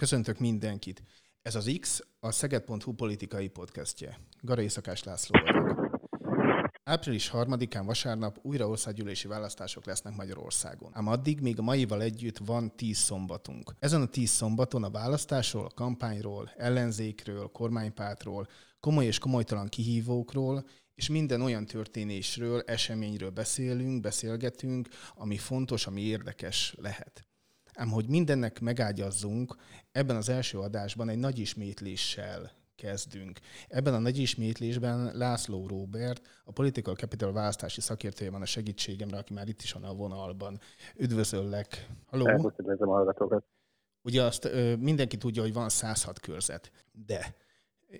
Köszöntök 0.00 0.38
mindenkit! 0.38 1.02
Ez 1.42 1.54
az 1.54 1.76
X, 1.80 2.00
a 2.20 2.30
Szeged.hu 2.30 2.92
politikai 2.92 3.48
podcastje. 3.48 4.18
Gara 4.40 4.62
Északás 4.62 5.02
László 5.02 5.40
vagyok. 5.40 5.90
Április 6.84 7.30
3-án 7.32 7.82
vasárnap 7.84 8.38
újra 8.42 8.68
országgyűlési 8.68 9.28
választások 9.28 9.86
lesznek 9.86 10.16
Magyarországon. 10.16 10.90
Ám 10.94 11.06
addig 11.06 11.40
még 11.40 11.58
a 11.58 11.62
maival 11.62 12.02
együtt 12.02 12.38
van 12.38 12.76
10 12.76 12.96
szombatunk. 12.98 13.74
Ezen 13.78 14.02
a 14.02 14.06
10 14.06 14.30
szombaton 14.30 14.84
a 14.84 14.90
választásról, 14.90 15.64
a 15.64 15.74
kampányról, 15.74 16.52
ellenzékről, 16.56 17.46
kormánypártról, 17.46 18.48
komoly 18.80 19.06
és 19.06 19.18
komolytalan 19.18 19.68
kihívókról, 19.68 20.66
és 20.94 21.08
minden 21.08 21.42
olyan 21.42 21.66
történésről, 21.66 22.62
eseményről 22.66 23.30
beszélünk, 23.30 24.00
beszélgetünk, 24.00 24.88
ami 25.14 25.36
fontos, 25.36 25.86
ami 25.86 26.00
érdekes 26.00 26.74
lehet. 26.78 27.29
Ám 27.80 27.90
hogy 27.90 28.08
mindennek 28.08 28.60
megágyazzunk, 28.60 29.56
ebben 29.92 30.16
az 30.16 30.28
első 30.28 30.58
adásban 30.58 31.08
egy 31.08 31.18
nagy 31.18 31.38
ismétléssel 31.38 32.50
kezdünk. 32.76 33.38
Ebben 33.68 33.94
a 33.94 33.98
nagy 33.98 34.18
ismétlésben 34.18 35.10
László 35.14 35.66
Róbert, 35.66 36.26
a 36.44 36.52
Political 36.52 36.94
Capital 36.94 37.32
választási 37.32 37.80
szakértője 37.80 38.30
van 38.30 38.42
a 38.42 38.46
segítségemre, 38.46 39.18
aki 39.18 39.34
már 39.34 39.48
itt 39.48 39.62
is 39.62 39.72
van 39.72 39.84
a 39.84 39.94
vonalban. 39.94 40.60
Üdvözöllek! 40.96 41.88
Halló! 42.06 42.52
Üdvözlöm 42.58 42.88
a 42.88 42.92
hallgatókat! 42.92 43.44
Ugye 44.02 44.22
azt 44.22 44.44
ö, 44.44 44.76
mindenki 44.76 45.16
tudja, 45.16 45.42
hogy 45.42 45.52
van 45.52 45.68
106 45.68 46.20
körzet, 46.20 46.70
de, 46.92 47.34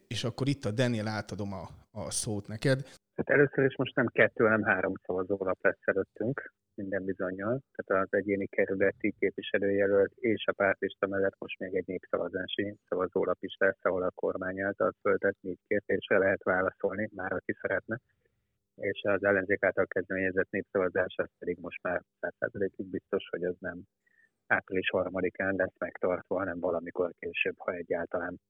és 0.09 0.24
akkor 0.24 0.49
itt 0.49 0.65
a 0.65 0.71
Daniel 0.71 1.07
átadom 1.07 1.52
a, 1.52 1.69
a 1.91 2.10
szót 2.10 2.47
neked. 2.47 3.00
Először 3.30 3.65
is 3.65 3.77
most 3.77 3.95
nem 3.95 4.07
kettő, 4.07 4.45
hanem 4.45 4.62
három 4.62 4.93
szavazólap 5.02 5.59
lesz 5.62 5.80
előttünk 5.84 6.52
minden 6.75 7.05
bizonyal. 7.05 7.61
Tehát 7.73 8.05
az 8.05 8.19
egyéni 8.19 8.47
kerületi 8.47 9.15
képviselőjelölt 9.19 10.12
és 10.15 10.47
a 10.47 10.52
pártista 10.52 11.07
mellett 11.07 11.38
most 11.38 11.59
még 11.59 11.74
egy 11.74 11.87
népszavazási 11.87 12.74
szavazólap 12.88 13.37
is 13.41 13.57
lesz, 13.59 13.79
ahol 13.83 14.02
a 14.02 14.11
kormány 14.11 14.61
által 14.61 14.95
föltett 15.01 15.37
négy 15.41 15.59
kérdésre 15.66 16.18
lehet 16.18 16.43
válaszolni, 16.43 17.09
már 17.15 17.32
aki 17.32 17.52
szeretne. 17.60 17.99
És 18.77 19.02
az 19.02 19.24
ellenzék 19.24 19.62
által 19.62 19.87
kezdeményezett 19.87 20.51
népszavazás, 20.51 21.15
az 21.16 21.29
pedig 21.38 21.59
most 21.60 21.83
már 21.83 22.02
100%-ig 22.21 22.87
biztos, 22.87 23.29
hogy 23.30 23.45
az 23.45 23.57
nem 23.59 23.83
április 24.46 24.90
harmadikán 24.90 25.55
lesz 25.55 25.79
megtartva, 25.79 26.38
hanem 26.38 26.60
valamikor 26.60 27.12
később, 27.18 27.55
ha 27.59 27.73
egyáltalán. 27.73 28.40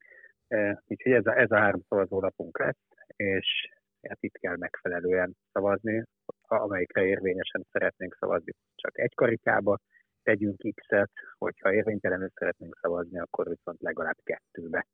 E, 0.49 0.83
úgyhogy 0.87 1.13
ez 1.13 1.27
a, 1.27 1.39
ez 1.39 1.51
a 1.51 1.59
három 1.59 1.81
szavazólapunk 1.89 2.59
lesz, 2.59 2.87
és 3.17 3.69
hát 4.09 4.23
itt 4.23 4.39
kell 4.39 4.57
megfelelően 4.57 5.37
szavazni, 5.53 6.05
amelyikre 6.47 7.05
érvényesen 7.05 7.67
szeretnénk 7.73 8.17
szavazni. 8.21 8.53
Csak 8.75 8.99
egy 8.99 9.15
karikába 9.15 9.79
tegyünk 10.23 10.75
X-et, 10.75 11.11
hogyha 11.39 11.73
érvénytelenül 11.73 12.31
szeretnénk 12.35 12.79
szavazni, 12.81 13.19
akkor 13.19 13.49
viszont 13.49 13.81
legalább 13.81 14.17
kettőbe. 14.23 14.87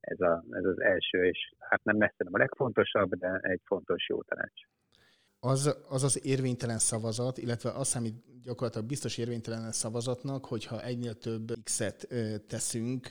Ez, 0.00 0.20
a, 0.20 0.44
ez 0.50 0.64
az 0.64 0.80
első, 0.80 1.24
és 1.24 1.52
hát 1.58 1.84
nem 1.84 1.96
messze 1.96 2.24
nem 2.24 2.34
a 2.34 2.38
legfontosabb, 2.38 3.14
de 3.14 3.38
egy 3.42 3.60
fontos 3.64 4.08
jó 4.08 4.22
tanács. 4.22 4.60
Az, 5.40 5.84
az 5.88 6.02
az 6.02 6.26
érvénytelen 6.26 6.78
szavazat, 6.78 7.38
illetve 7.38 7.70
azt 7.70 7.90
számít 7.90 8.42
gyakorlatilag 8.42 8.86
biztos 8.86 9.18
érvénytelen 9.18 9.72
szavazatnak, 9.72 10.44
hogyha 10.44 10.82
egynél 10.82 11.14
több 11.14 11.52
X-et 11.64 12.06
teszünk 12.48 13.08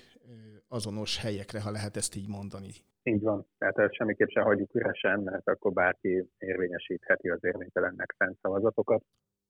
azonos 0.67 1.17
helyekre, 1.17 1.62
ha 1.62 1.72
lehet 1.72 1.95
ezt 1.97 2.16
így 2.16 2.28
mondani. 2.28 2.72
Így 3.04 3.22
van. 3.22 3.46
Tehát 3.58 3.78
ezt 3.78 3.94
semmiképp 3.94 4.28
sem 4.28 4.44
hagyjuk 4.44 4.76
üresen, 4.76 5.20
mert 5.20 5.48
akkor 5.48 5.74
bárki 5.74 6.26
érvényesítheti 6.38 7.30
az 7.30 7.44
érvénytelennek 7.44 8.14
fent 8.18 8.38
szavazatokat, 8.42 9.04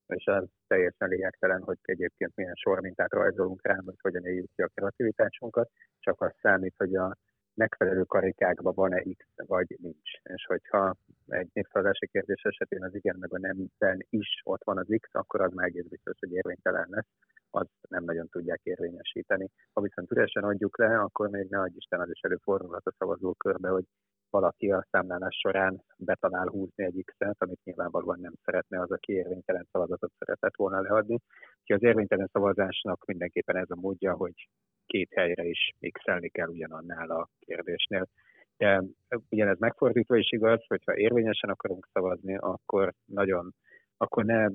és 0.06 0.24
ez 0.24 0.44
teljesen 0.66 1.08
lényegtelen, 1.08 1.62
hogy 1.62 1.78
egyébként 1.82 2.36
milyen 2.36 2.54
sormintát 2.54 3.12
rajzolunk 3.12 3.66
rá, 3.66 3.76
vagy 3.84 4.00
hogyan 4.00 4.24
éljük 4.24 4.50
ki 4.54 4.62
a 4.62 4.70
kreativitásunkat, 4.74 5.70
csak 5.98 6.20
az 6.20 6.32
számít, 6.40 6.74
hogy 6.76 6.94
a 6.94 7.16
megfelelő 7.54 8.02
karikákban 8.02 8.72
van-e 8.74 9.02
X, 9.02 9.24
vagy 9.46 9.76
nincs. 9.80 10.10
És 10.22 10.44
hogyha 10.46 10.94
egy 11.26 11.48
népszavazási 11.52 12.06
kérdés 12.06 12.42
esetén 12.42 12.84
az 12.84 12.94
igen 12.94 13.16
meg 13.18 13.34
a 13.34 13.38
nemben 13.38 14.06
is 14.10 14.40
ott 14.44 14.64
van 14.64 14.78
az 14.78 14.86
X, 15.00 15.08
akkor 15.12 15.40
az 15.40 15.52
már 15.52 15.66
egész 15.66 15.86
biztos, 15.88 16.18
hogy 16.18 16.32
érvénytelen 16.32 16.86
lesz, 16.88 17.08
azt 17.50 17.70
nem 17.88 18.04
nagyon 18.04 18.28
tudják 18.28 18.60
érvényesíteni. 18.62 19.50
Ha 19.72 19.80
viszont 19.80 20.10
üresen 20.10 20.44
adjuk 20.44 20.78
le, 20.78 20.98
akkor 20.98 21.28
még 21.28 21.48
ne 21.48 21.60
adj 21.60 21.76
Isten, 21.76 22.00
az 22.00 22.10
is 22.10 22.20
előfordulhat 22.20 22.86
a 22.86 22.94
szavazókörbe, 22.98 23.68
hogy 23.68 23.84
valaki 24.30 24.70
a 24.70 24.86
számlálás 24.90 25.36
során 25.36 25.82
betanál 25.96 26.46
húzni 26.46 26.84
egy 26.84 27.02
X-et, 27.04 27.36
amit 27.38 27.64
nyilvánvalóan 27.64 28.20
nem 28.20 28.32
szeretne 28.44 28.80
az, 28.80 28.90
aki 28.90 29.12
érvénytelen 29.12 29.68
szavazatot 29.72 30.12
szeretett 30.18 30.56
volna 30.56 30.80
leadni. 30.80 31.14
Úgyhogy 31.60 31.76
az 31.76 31.82
érvénytelen 31.82 32.28
szavazásnak 32.32 33.04
mindenképpen 33.04 33.56
ez 33.56 33.70
a 33.70 33.80
módja, 33.80 34.14
hogy 34.14 34.48
két 34.86 35.12
helyre 35.14 35.44
is 35.44 35.70
mixelni 35.78 36.28
kell 36.28 36.48
ugyanannál 36.48 37.10
a 37.10 37.28
kérdésnél. 37.38 38.08
De 38.56 38.82
ugyanez 39.28 39.58
megfordítva 39.58 40.16
is 40.16 40.30
igaz, 40.30 40.64
hogyha 40.66 40.96
érvényesen 40.96 41.50
akarunk 41.50 41.88
szavazni, 41.92 42.36
akkor 42.36 42.92
nagyon, 43.04 43.54
akkor 43.96 44.24
ne 44.24 44.46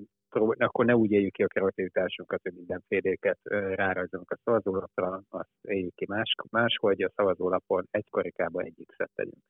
akkor 0.58 0.86
ne 0.86 0.96
úgy 0.96 1.12
éljük 1.12 1.34
ki 1.34 1.44
a 1.44 1.48
kreativitásunkat, 1.48 2.42
hogy 2.42 2.54
mindenféléket 2.54 3.40
rárajzolunk 3.76 4.32
a 4.32 4.38
szavazólapra, 4.44 5.22
azt 5.30 5.50
éljük 5.62 5.96
ki 5.96 6.06
más, 6.08 6.36
máshogy 6.50 7.02
a 7.02 7.12
szavazólapon 7.16 7.88
egy 7.92 8.10
karikában 8.10 8.66
egyik 8.66 8.88
x 8.88 9.10
tegyünk. 9.16 9.44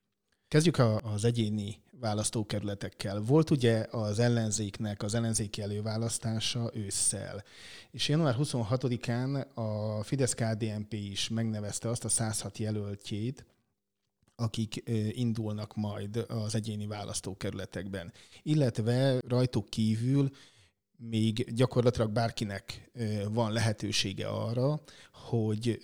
Kezdjük 0.47 0.77
az 1.01 1.25
egyéni 1.25 1.81
választókerületekkel. 1.99 3.21
Volt 3.21 3.49
ugye 3.49 3.85
az 3.91 4.19
ellenzéknek 4.19 5.03
az 5.03 5.13
ellenzéki 5.13 5.61
előválasztása 5.61 6.71
ősszel, 6.73 7.43
és 7.91 8.09
január 8.09 8.35
26-án 8.39 9.53
a 9.53 10.03
Fidesz-KDNP 10.03 10.93
is 10.93 11.29
megnevezte 11.29 11.89
azt 11.89 12.05
a 12.05 12.09
106 12.09 12.57
jelöltjét, 12.57 13.45
akik 14.35 14.83
indulnak 15.11 15.75
majd 15.75 16.25
az 16.27 16.55
egyéni 16.55 16.87
választókerületekben. 16.87 18.13
Illetve 18.43 19.19
rajtuk 19.27 19.69
kívül 19.69 20.29
még 20.97 21.53
gyakorlatilag 21.53 22.11
bárkinek 22.11 22.91
van 23.29 23.51
lehetősége 23.51 24.27
arra, 24.27 24.81
hogy 25.11 25.79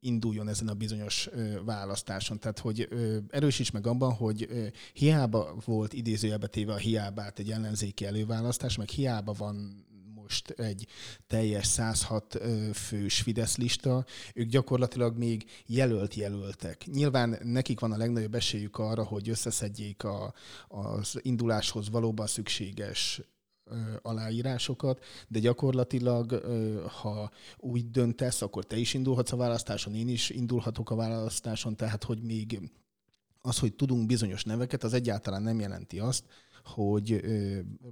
induljon 0.00 0.48
ezen 0.48 0.68
a 0.68 0.74
bizonyos 0.74 1.28
választáson. 1.64 2.38
Tehát, 2.38 2.58
hogy 2.58 2.88
erősíts 3.30 3.72
meg 3.72 3.86
abban, 3.86 4.12
hogy 4.12 4.48
hiába 4.92 5.56
volt 5.64 5.92
idézőjelbe 5.92 6.46
téve 6.46 6.72
a 6.72 6.76
hiábát 6.76 7.38
egy 7.38 7.50
ellenzéki 7.50 8.06
előválasztás, 8.06 8.76
meg 8.76 8.88
hiába 8.88 9.32
van 9.32 9.86
most 10.24 10.50
egy 10.50 10.86
teljes 11.26 11.66
106 11.66 12.38
fős 12.72 13.20
Fidesz 13.20 13.56
lista, 13.56 14.04
ők 14.34 14.48
gyakorlatilag 14.48 15.16
még 15.16 15.44
jelölt 15.66 16.14
jelöltek. 16.14 16.84
Nyilván 16.86 17.38
nekik 17.42 17.80
van 17.80 17.92
a 17.92 17.96
legnagyobb 17.96 18.34
esélyük 18.34 18.78
arra, 18.78 19.04
hogy 19.04 19.28
összeszedjék 19.28 20.04
a, 20.04 20.34
az 20.68 21.18
induláshoz 21.22 21.90
valóban 21.90 22.26
szükséges 22.26 23.20
aláírásokat, 24.02 25.04
de 25.28 25.38
gyakorlatilag, 25.38 26.32
ha 27.02 27.30
úgy 27.56 27.90
döntesz, 27.90 28.42
akkor 28.42 28.64
te 28.64 28.76
is 28.76 28.94
indulhatsz 28.94 29.32
a 29.32 29.36
választáson, 29.36 29.94
én 29.94 30.08
is 30.08 30.30
indulhatok 30.30 30.90
a 30.90 30.96
választáson, 30.96 31.76
tehát 31.76 32.04
hogy 32.04 32.22
még 32.22 32.70
az, 33.40 33.58
hogy 33.58 33.74
tudunk 33.74 34.06
bizonyos 34.06 34.44
neveket, 34.44 34.82
az 34.82 34.92
egyáltalán 34.92 35.42
nem 35.42 35.60
jelenti 35.60 35.98
azt, 35.98 36.24
hogy 36.64 37.20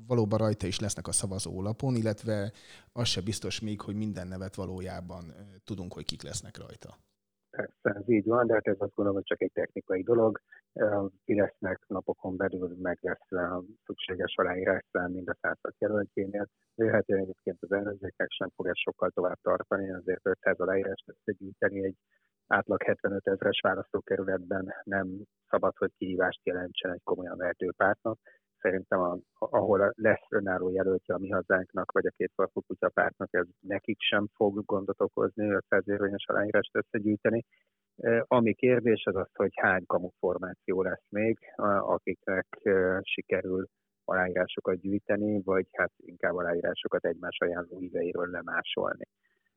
valóban 0.06 0.38
rajta 0.38 0.66
is 0.66 0.81
lesznek 0.81 1.06
a 1.06 1.12
szavazólapon, 1.12 1.97
illetve 1.97 2.53
az 2.93 3.09
se 3.09 3.21
biztos 3.21 3.60
még, 3.60 3.81
hogy 3.81 3.94
minden 3.94 4.28
nevet 4.28 4.54
valójában 4.54 5.34
tudunk, 5.65 5.93
hogy 5.93 6.04
kik 6.04 6.22
lesznek 6.22 6.56
rajta. 6.56 6.99
Persze, 7.50 8.00
ez 8.00 8.09
így 8.09 8.25
van, 8.25 8.47
de 8.47 8.54
hát 8.54 8.66
ez 8.66 8.77
azt 8.78 8.94
gondolom, 8.94 9.15
hogy 9.15 9.28
csak 9.28 9.43
egy 9.43 9.53
technikai 9.53 10.03
dolog. 10.03 10.41
Fidesznek 11.25 11.84
napokon 11.87 12.37
belül 12.37 12.77
meg 12.83 12.99
lesz 13.00 13.31
a 13.31 13.65
szükséges 13.84 14.34
aláírásszám 14.37 15.10
mind 15.10 15.28
a 15.28 15.37
század 15.41 15.75
jelöltjénél. 15.78 16.49
Vélhetően 16.75 17.21
egyébként 17.21 17.56
az 17.60 17.72
ellenzékek 17.72 18.31
sem 18.31 18.49
fog 18.55 18.71
sokkal 18.72 19.10
tovább 19.10 19.38
tartani, 19.43 19.93
azért 19.93 20.27
500 20.27 20.59
aláírást 20.59 21.05
összegyűjteni 21.09 21.84
egy 21.84 21.97
átlag 22.47 22.83
75 22.83 23.27
ezeres 23.27 23.60
választókerületben 23.60 24.74
nem 24.84 25.09
szabad, 25.48 25.77
hogy 25.77 25.92
kihívást 25.97 26.41
jelentsen 26.42 26.92
egy 26.92 27.03
komolyan 27.03 27.36
vehető 27.36 27.72
pártnak 27.77 28.18
szerintem 28.63 29.01
a, 29.01 29.18
ahol 29.39 29.92
lesz 29.97 30.27
önálló 30.28 30.71
jelöltje 30.71 31.15
a 31.15 31.18
mi 31.18 31.28
hazánknak, 31.28 31.92
vagy 31.92 32.07
a 32.07 32.15
két 32.16 32.33
farkú 32.34 32.60
kutyapártnak, 32.60 33.28
ez 33.33 33.47
nekik 33.60 34.01
sem 34.01 34.27
fog 34.34 34.65
gondot 34.65 35.01
okozni, 35.01 35.51
500 35.51 35.89
érvényes 35.89 36.25
aláírást 36.27 36.77
összegyűjteni. 36.77 37.45
Ami 38.27 38.54
kérdés 38.54 39.04
az 39.04 39.16
az, 39.16 39.28
hogy 39.34 39.53
hány 39.54 39.86
kamuformáció 39.86 40.83
lesz 40.83 41.06
még, 41.09 41.39
akiknek 41.80 42.47
sikerül 43.03 43.66
aláírásokat 44.04 44.80
gyűjteni, 44.80 45.42
vagy 45.42 45.66
hát 45.72 45.92
inkább 45.97 46.34
aláírásokat 46.34 47.04
egymás 47.04 47.39
ajánló 47.39 47.78
híveiről 47.78 48.30
lemásolni. 48.30 49.04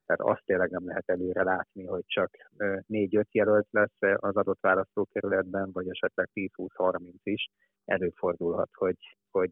Tehát 0.05 0.35
azt 0.35 0.45
tényleg 0.45 0.69
nem 0.69 0.85
lehet 0.87 1.09
előre 1.09 1.43
látni, 1.43 1.85
hogy 1.85 2.03
csak 2.05 2.29
4-5 2.57 3.23
jelölt 3.31 3.67
lesz 3.71 3.97
az 4.15 4.35
adott 4.35 4.59
választókerületben, 4.61 5.71
vagy 5.71 5.89
esetleg 5.89 6.29
10-20-30 6.33 7.13
is. 7.23 7.47
Előfordulhat, 7.85 8.69
hogy, 8.73 8.97
hogy 9.31 9.51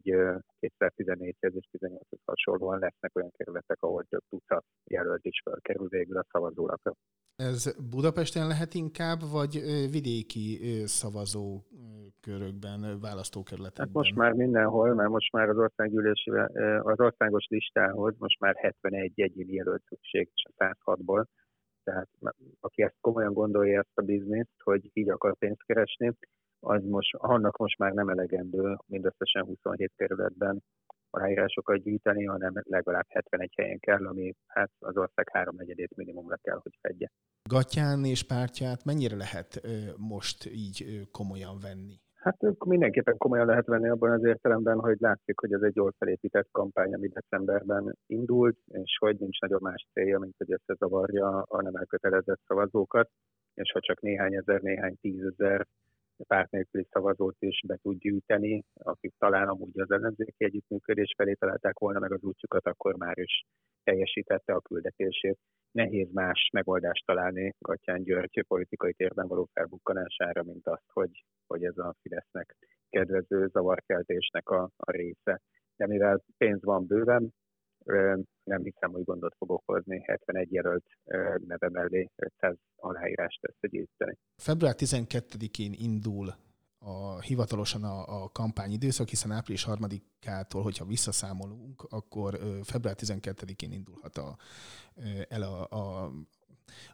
2014-hez 0.60 1.54
és 1.54 1.68
18-hoz 1.72 2.20
hasonlóan 2.24 2.78
lesznek 2.78 3.16
olyan 3.16 3.30
kerületek, 3.36 3.82
ahol 3.82 4.04
több 4.04 4.22
tucat 4.28 4.64
jelölt 4.84 5.24
is 5.24 5.40
felkerül 5.44 5.88
végül 5.88 6.16
a 6.16 6.26
szavazólapra. 6.30 6.92
Ez 7.50 7.74
Budapesten 7.90 8.46
lehet 8.46 8.74
inkább, 8.74 9.20
vagy 9.32 9.52
vidéki 9.90 10.58
szavazókörökben, 10.84 13.00
választókerületekben? 13.00 13.86
Hát 13.86 13.94
most 13.94 14.14
már 14.14 14.32
mindenhol, 14.32 14.94
mert 14.94 15.08
most 15.08 15.32
már 15.32 15.48
az 15.48 15.58
országgyűlési, 15.58 16.30
az 16.82 17.00
országos 17.00 17.46
listához 17.48 18.14
most 18.18 18.40
már 18.40 18.54
71 18.56 19.20
egyéni 19.20 19.52
jelölt 19.52 19.82
szükség 19.88 20.30
a 20.34 20.64
106-ból. 20.64 21.24
Tehát 21.82 22.08
aki 22.60 22.82
ezt 22.82 22.96
komolyan 23.00 23.32
gondolja 23.32 23.78
ezt 23.78 23.98
a 23.98 24.02
bizniszt, 24.02 24.60
hogy 24.62 24.90
így 24.92 25.10
akar 25.10 25.36
pénzt 25.36 25.64
keresni, 25.66 26.12
az 26.60 26.84
most, 26.84 27.14
annak 27.14 27.56
most 27.56 27.78
már 27.78 27.92
nem 27.92 28.08
elegendő 28.08 28.76
mindösszesen 28.86 29.44
27 29.44 29.92
kerületben 29.96 30.62
aláírásokat 31.10 31.82
gyűjteni, 31.82 32.24
hanem 32.24 32.52
legalább 32.62 33.06
71 33.08 33.52
helyen 33.56 33.78
kell, 33.78 34.06
ami 34.06 34.34
hát 34.46 34.70
az 34.78 34.96
ország 34.96 35.28
háromnegyedét 35.32 35.96
minimumra 35.96 36.36
kell, 36.36 36.58
hogy 36.62 36.78
fedje. 36.80 37.10
Gatyán 37.48 38.04
és 38.04 38.22
pártját 38.22 38.84
mennyire 38.84 39.16
lehet 39.16 39.60
most 39.96 40.46
így 40.46 41.08
komolyan 41.10 41.58
venni? 41.62 41.94
Hát 42.14 42.36
mindenképpen 42.66 43.16
komolyan 43.16 43.46
lehet 43.46 43.66
venni 43.66 43.88
abban 43.88 44.10
az 44.10 44.24
értelemben, 44.24 44.78
hogy 44.80 44.96
látszik, 45.00 45.40
hogy 45.40 45.52
ez 45.52 45.62
egy 45.62 45.76
jól 45.76 45.94
felépített 45.98 46.48
kampány, 46.50 46.94
ami 46.94 47.08
decemberben 47.08 47.96
indult, 48.06 48.58
és 48.66 48.96
hogy 49.00 49.16
nincs 49.18 49.38
nagyobb 49.40 49.60
más 49.60 49.86
célja, 49.92 50.18
mint 50.18 50.34
hogy 50.38 50.52
összezavarja 50.52 51.42
a 51.42 51.62
nem 51.62 51.74
elkötelezett 51.74 52.40
szavazókat, 52.46 53.10
és 53.54 53.72
ha 53.72 53.80
csak 53.80 54.00
néhány 54.00 54.34
ezer, 54.34 54.60
néhány 54.60 54.96
tízezer 55.00 55.66
párt 56.22 56.50
nélküli 56.50 56.86
szavazót 56.90 57.36
is 57.38 57.60
be 57.66 57.76
tud 57.82 57.98
gyűjteni, 57.98 58.64
akik 58.74 59.14
talán 59.18 59.48
amúgy 59.48 59.80
az 59.80 59.90
ellenzéki 59.90 60.44
együttműködés 60.44 61.14
felé 61.16 61.32
találták 61.32 61.78
volna 61.78 61.98
meg 61.98 62.12
az 62.12 62.22
útjukat, 62.22 62.66
akkor 62.66 62.96
már 62.96 63.18
is 63.18 63.44
teljesítette 63.82 64.54
a 64.54 64.60
küldetését. 64.60 65.38
Nehéz 65.70 66.12
más 66.12 66.48
megoldást 66.52 67.06
találni 67.06 67.54
Gatyán 67.58 68.02
György 68.02 68.44
politikai 68.48 68.92
térben 68.92 69.26
való 69.28 69.48
felbukkanására, 69.52 70.42
mint 70.42 70.66
azt, 70.66 70.90
hogy, 70.92 71.24
hogy 71.46 71.64
ez 71.64 71.78
a 71.78 71.94
Fidesznek 72.00 72.56
kedvező 72.90 73.46
zavarkeltésnek 73.46 74.48
a, 74.48 74.70
a 74.76 74.90
része. 74.90 75.40
De 75.76 75.86
mivel 75.86 76.22
pénz 76.36 76.64
van 76.64 76.86
bőven, 76.86 77.34
nem 78.44 78.62
hiszem, 78.62 78.92
hogy 78.92 79.04
gondot 79.04 79.34
fog 79.38 79.50
okozni 79.50 80.02
71 80.06 80.52
jelölt 80.52 80.84
neve 81.46 81.68
mellé 81.70 82.10
500 82.16 82.56
aláírást 82.76 83.40
összegyűjteni. 83.42 84.18
Február 84.36 84.74
12-én 84.78 85.72
indul 85.72 86.34
a, 86.78 87.20
hivatalosan 87.20 87.84
a, 87.84 88.24
a 88.24 88.30
időszak, 88.68 89.08
hiszen 89.08 89.30
április 89.30 89.66
3-ától, 89.68 90.60
hogyha 90.62 90.84
visszaszámolunk, 90.84 91.86
akkor 91.88 92.38
február 92.62 92.96
12-én 92.98 93.72
indulhat 93.72 94.16
a, 94.16 94.36
el 95.28 95.42
a, 95.42 95.68
a, 95.70 96.12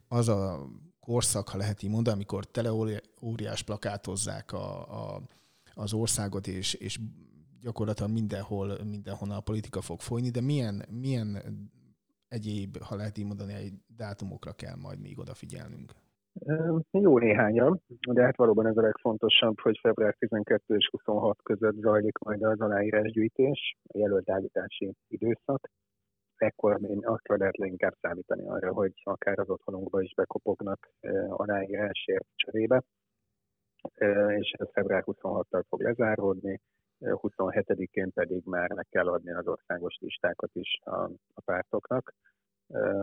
az 0.09 0.29
a 0.29 0.67
korszak, 1.01 1.49
ha 1.49 1.59
lehet 1.59 1.83
így 1.83 1.91
mondani, 1.91 2.17
amikor 2.17 2.45
teleóriás 2.45 3.63
plakátozzák 3.63 4.53
a, 4.53 4.81
a, 5.15 5.23
az 5.75 5.93
országot, 5.93 6.47
és, 6.47 6.75
és 6.75 6.99
gyakorlatilag 7.63 8.11
mindenhol, 8.11 8.69
mindenhol 8.85 9.31
a 9.31 9.41
politika 9.41 9.81
fog 9.81 10.01
folyni, 10.01 10.31
de 10.31 10.41
milyen, 10.41 10.85
milyen 10.91 11.29
egyéb, 12.29 12.77
ha 12.83 12.97
lehet 12.97 13.19
így 13.19 13.27
mondani, 13.27 13.53
egy 13.53 13.73
dátumokra 13.97 14.53
kell 14.53 14.77
majd 14.77 15.01
még 15.01 15.19
odafigyelnünk? 15.19 15.93
Jó 16.91 17.19
néhányan, 17.19 17.83
de 18.13 18.23
hát 18.23 18.37
valóban 18.37 18.67
ez 18.67 18.77
a 18.77 18.81
legfontosabb, 18.81 19.61
hogy 19.61 19.79
február 19.81 20.15
12 20.15 20.77
és 20.77 20.89
26 20.91 21.43
között 21.43 21.81
zajlik 21.81 22.19
majd 22.19 22.43
az 22.43 22.61
aláírásgyűjtés, 22.61 23.77
a 23.83 23.99
jelölt 23.99 24.31
időszak. 25.09 25.71
Ekkor 26.37 26.81
én 26.83 26.99
akkor 26.99 27.39
lehet 27.39 27.57
leginkább 27.57 27.95
számítani 28.01 28.49
arra, 28.49 28.73
hogy 28.73 28.93
akár 29.03 29.39
az 29.39 29.51
otthonunkba 29.51 30.03
is 30.03 30.15
bekopognak 30.15 30.91
aláírásért 31.29 32.27
cserébe, 32.35 32.83
és 34.39 34.53
ez 34.59 34.69
február 34.73 35.03
26-tal 35.07 35.63
fog 35.69 35.81
lezáródni 35.81 36.61
27-én 37.01 38.13
pedig 38.13 38.43
már 38.45 38.73
meg 38.73 38.87
kell 38.91 39.09
adni 39.09 39.33
az 39.33 39.47
országos 39.47 39.97
listákat 40.01 40.51
is 40.53 40.79
a, 40.85 40.97
a 41.35 41.41
pártoknak. 41.45 42.15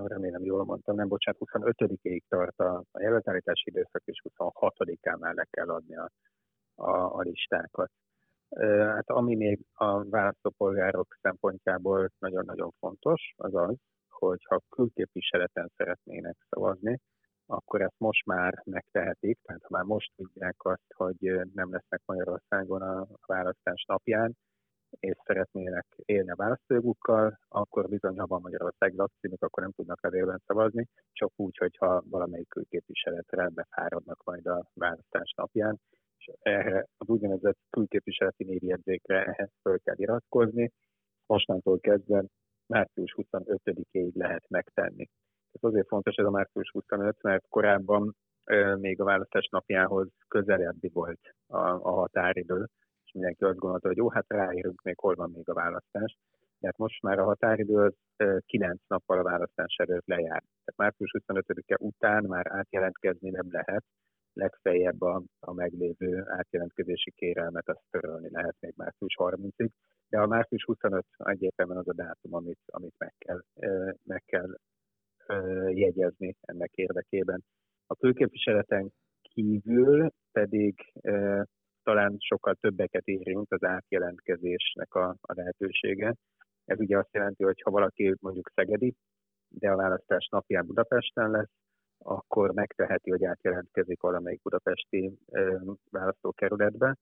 Remélem 0.05 0.43
jól 0.43 0.65
mondtam, 0.65 0.95
nem 0.95 1.07
bocsánat, 1.07 1.41
25-ig 1.45 2.21
tart 2.27 2.59
a, 2.59 2.83
a 2.91 3.01
jelöltállítási 3.01 3.69
időszak, 3.69 4.01
és 4.05 4.21
26-án 4.29 5.19
már 5.19 5.33
le 5.33 5.47
kell 5.49 5.69
adni 5.69 5.95
a, 5.95 6.09
a, 6.75 7.17
a 7.17 7.21
listákat. 7.21 7.91
Hát 8.59 9.09
ami 9.09 9.35
még 9.35 9.59
a 9.73 10.09
választópolgárok 10.09 11.17
szempontjából 11.21 12.09
nagyon-nagyon 12.19 12.71
fontos, 12.79 13.33
az 13.37 13.55
az, 13.55 13.75
hogy 14.09 14.43
ha 14.43 14.61
külképviseleten 14.69 15.71
szeretnének 15.75 16.35
szavazni, 16.49 16.99
akkor 17.47 17.81
ezt 17.81 17.99
most 17.99 18.25
már 18.25 18.61
megtehetik, 18.65 19.39
tehát 19.41 19.61
ha 19.61 19.67
már 19.69 19.83
most 19.83 20.11
tudják 20.15 20.55
azt, 20.57 20.93
hogy 20.95 21.41
nem 21.53 21.71
lesznek 21.71 22.01
Magyarországon 22.05 22.81
a 22.81 23.07
választás 23.25 23.85
napján, 23.87 24.37
és 24.89 25.15
szeretnének 25.25 25.85
élni 26.05 26.29
a 26.31 26.35
választójogukkal, 26.35 27.39
akkor 27.47 27.89
bizony, 27.89 28.19
ha 28.19 28.25
van 28.25 28.41
Magyarország 28.41 28.93
lakcímük, 28.93 29.43
akkor 29.43 29.63
nem 29.63 29.71
tudnak 29.71 30.03
levélben 30.03 30.41
szavazni, 30.45 30.87
csak 31.11 31.31
úgy, 31.35 31.57
hogyha 31.57 32.03
valamelyik 32.09 32.47
külképviseletre 32.47 33.49
befáradnak 33.49 34.23
majd 34.23 34.45
a 34.45 34.69
választás 34.73 35.33
napján, 35.35 35.79
és 36.17 36.31
erre 36.39 36.87
az 36.97 37.07
úgynevezett 37.07 37.57
külképviseleti 37.69 38.43
névjegyzékre 38.43 39.25
ehhez 39.25 39.51
fel 39.61 39.79
kell 39.83 39.97
iratkozni. 39.97 40.71
Mostantól 41.25 41.79
kezdve 41.79 42.25
március 42.65 43.15
25-ig 43.17 44.13
lehet 44.13 44.49
megtenni. 44.49 45.09
Ez 45.57 45.69
azért 45.69 45.87
fontos 45.87 46.15
ez 46.15 46.25
a 46.25 46.29
március 46.29 46.69
25, 46.71 47.21
mert 47.21 47.47
korábban 47.49 48.15
még 48.75 49.01
a 49.01 49.03
választás 49.03 49.47
napjához 49.51 50.07
közelebbi 50.27 50.89
volt 50.93 51.19
a, 51.47 51.57
a 51.57 51.91
határidő, 51.91 52.65
és 53.05 53.11
mindenki 53.13 53.43
azt 53.43 53.57
gondolta, 53.57 53.87
hogy 53.87 53.97
jó, 53.97 54.09
hát 54.09 54.25
ráérünk, 54.27 54.81
még 54.81 54.99
hol 54.99 55.15
van 55.15 55.31
még 55.31 55.49
a 55.49 55.53
választás. 55.53 56.17
Tehát 56.59 56.77
most 56.77 57.01
már 57.01 57.19
a 57.19 57.23
határidő 57.23 57.75
az 57.75 57.93
9 58.45 58.81
nappal 58.87 59.19
a 59.19 59.23
választás 59.23 59.75
előtt 59.75 60.07
lejár. 60.07 60.43
Tehát 60.65 60.75
március 60.75 61.11
25-e 61.19 61.75
után 61.79 62.23
már 62.23 62.47
átjelentkezni 62.49 63.29
nem 63.29 63.47
lehet, 63.51 63.83
legfeljebb 64.33 65.01
a, 65.01 65.23
a 65.39 65.53
meglévő 65.53 66.23
átjelentkezési 66.27 67.11
kérelmet 67.11 67.69
azt 67.69 67.83
törölni 67.89 68.29
lehet 68.31 68.55
még 68.59 68.73
március 68.75 69.15
30-ig, 69.19 69.69
de 70.09 70.19
a 70.19 70.27
március 70.27 70.63
25 70.63 71.05
egyértelműen 71.17 71.79
az 71.79 71.87
a 71.87 71.93
dátum, 71.93 72.33
amit, 72.33 72.59
amit 72.65 72.95
meg, 72.97 73.13
kell, 73.17 73.41
meg 74.03 74.23
kell 74.25 74.57
jegyezni 75.69 76.35
ennek 76.41 76.71
érdekében. 76.73 77.43
A 77.87 77.95
külképviseleten 77.95 78.91
kívül 79.21 80.09
pedig 80.31 80.93
talán 81.83 82.15
sokkal 82.19 82.53
többeket 82.53 83.07
érint 83.07 83.51
az 83.51 83.63
átjelentkezésnek 83.63 84.93
a, 84.93 85.15
a 85.21 85.33
lehetősége. 85.33 86.15
Ez 86.65 86.79
ugye 86.79 86.97
azt 86.97 87.13
jelenti, 87.13 87.43
hogy 87.43 87.61
ha 87.61 87.71
valaki 87.71 88.15
mondjuk 88.19 88.51
Szegedi, 88.55 88.95
de 89.49 89.71
a 89.71 89.75
választás 89.75 90.27
napján 90.31 90.65
Budapesten 90.65 91.31
lesz, 91.31 91.51
akkor 91.97 92.53
megteheti, 92.53 93.09
hogy 93.09 93.25
átjelentkezik 93.25 94.01
valamelyik 94.01 94.41
budapesti 94.41 95.17
választókerületbe, 95.91 96.95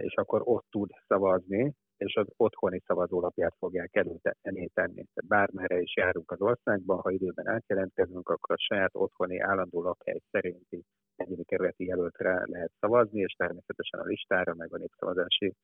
és 0.00 0.14
akkor 0.14 0.42
ott 0.44 0.66
tud 0.70 0.90
szavazni, 1.06 1.74
és 1.96 2.14
az 2.14 2.26
otthoni 2.36 2.82
szavazólapját 2.86 3.54
fogják 3.58 3.96
előtenni 3.96 4.68
tenni. 4.68 5.04
Tehát 5.14 5.26
bármerre 5.28 5.80
is 5.80 5.96
járunk 5.96 6.30
az 6.30 6.40
országban, 6.40 6.98
ha 6.98 7.10
időben 7.10 7.48
átjelentkezünk, 7.48 8.28
akkor 8.28 8.54
a 8.54 8.62
saját 8.68 8.94
otthoni 8.94 9.38
állandó 9.38 9.82
lakhely 9.82 10.20
szerinti 10.30 10.84
egyéni 11.16 11.44
kerületi 11.44 11.84
jelöltre 11.84 12.42
lehet 12.46 12.72
szavazni, 12.80 13.20
és 13.20 13.32
természetesen 13.32 14.00
a 14.00 14.04
listára, 14.04 14.54
meg 14.54 14.74
a 14.74 14.78
népszavazási 14.78 15.54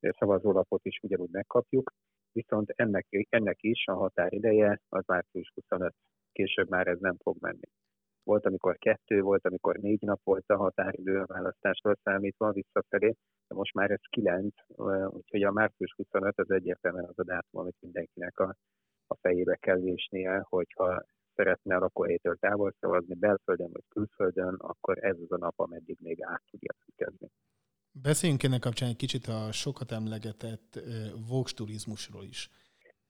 szavazólapot 0.00 0.84
is 0.84 0.98
ugyanúgy 1.02 1.30
megkapjuk. 1.30 1.92
Viszont 2.32 2.72
ennek, 2.76 3.06
ennek 3.28 3.56
is 3.60 3.86
a 3.86 3.94
határideje 3.94 4.80
az 4.88 5.04
március 5.06 5.52
25. 5.54 5.94
Később 6.32 6.68
már 6.68 6.86
ez 6.86 6.98
nem 6.98 7.16
fog 7.22 7.36
menni. 7.40 7.68
Volt, 8.24 8.46
amikor 8.46 8.76
kettő, 8.78 9.20
volt, 9.20 9.46
amikor 9.46 9.76
négy 9.76 10.00
nap 10.00 10.20
volt 10.24 10.44
a 10.46 10.56
határidő 10.56 11.20
a 11.20 11.26
választásról 11.26 11.96
számítva 12.02 12.52
visszafelé, 12.52 13.14
de 13.48 13.54
most 13.54 13.74
már 13.74 13.90
ez 13.90 14.00
kilenc, 14.10 14.54
úgyhogy 15.08 15.42
a 15.42 15.52
március 15.52 15.94
25 15.96 16.38
az 16.38 16.50
egyértelműen 16.50 17.04
az 17.08 17.18
a 17.18 17.24
dátum, 17.24 17.60
amit 17.60 17.76
mindenkinek 17.80 18.38
a, 18.38 18.54
a 19.06 19.16
fejébe 19.20 19.54
kell 19.54 19.78
vésnie, 19.78 20.44
hogyha 20.48 21.04
szeretne 21.34 21.76
a 21.76 21.78
lakóhelytől 21.78 22.36
távol 22.36 22.74
szavazni, 22.80 23.14
belföldön 23.14 23.70
vagy 23.72 23.84
külföldön, 23.88 24.54
akkor 24.54 25.04
ez 25.04 25.16
az 25.20 25.32
a 25.32 25.36
nap, 25.36 25.58
ameddig 25.58 25.96
még 26.00 26.22
át 26.22 26.42
tudja 26.50 26.72
kezdeni. 26.96 27.32
Beszéljünk 28.02 28.42
ennek 28.42 28.60
kapcsán 28.60 28.88
egy 28.88 28.96
kicsit 28.96 29.26
a 29.26 29.52
sokat 29.52 29.92
emlegetett 29.92 30.80
Vox 31.28 31.54
turizmusról 31.54 32.24
is. 32.24 32.50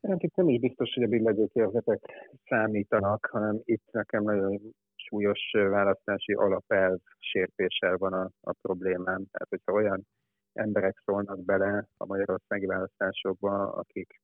Hát 0.02 0.23
itt 0.23 0.35
nem 0.35 0.49
így 0.49 0.61
biztos, 0.61 0.95
hogy 0.95 1.02
a 1.02 1.09
billegőkérzetek 1.09 2.00
számítanak, 2.45 3.28
hanem 3.31 3.61
itt 3.64 3.85
nekem 3.90 4.23
nagyon 4.23 4.75
súlyos 5.12 5.50
választási 5.52 6.33
alapelv 6.33 6.99
sértéssel 7.19 7.97
van 7.97 8.12
a, 8.12 8.31
a 8.40 8.52
problémám. 8.62 9.25
Tehát, 9.31 9.49
hogyha 9.49 9.73
olyan 9.73 10.07
emberek 10.52 11.02
szólnak 11.04 11.45
bele 11.45 11.87
a 11.97 12.07
magyarországi 12.07 12.66
választásokba, 12.66 13.73
akik, 13.73 14.21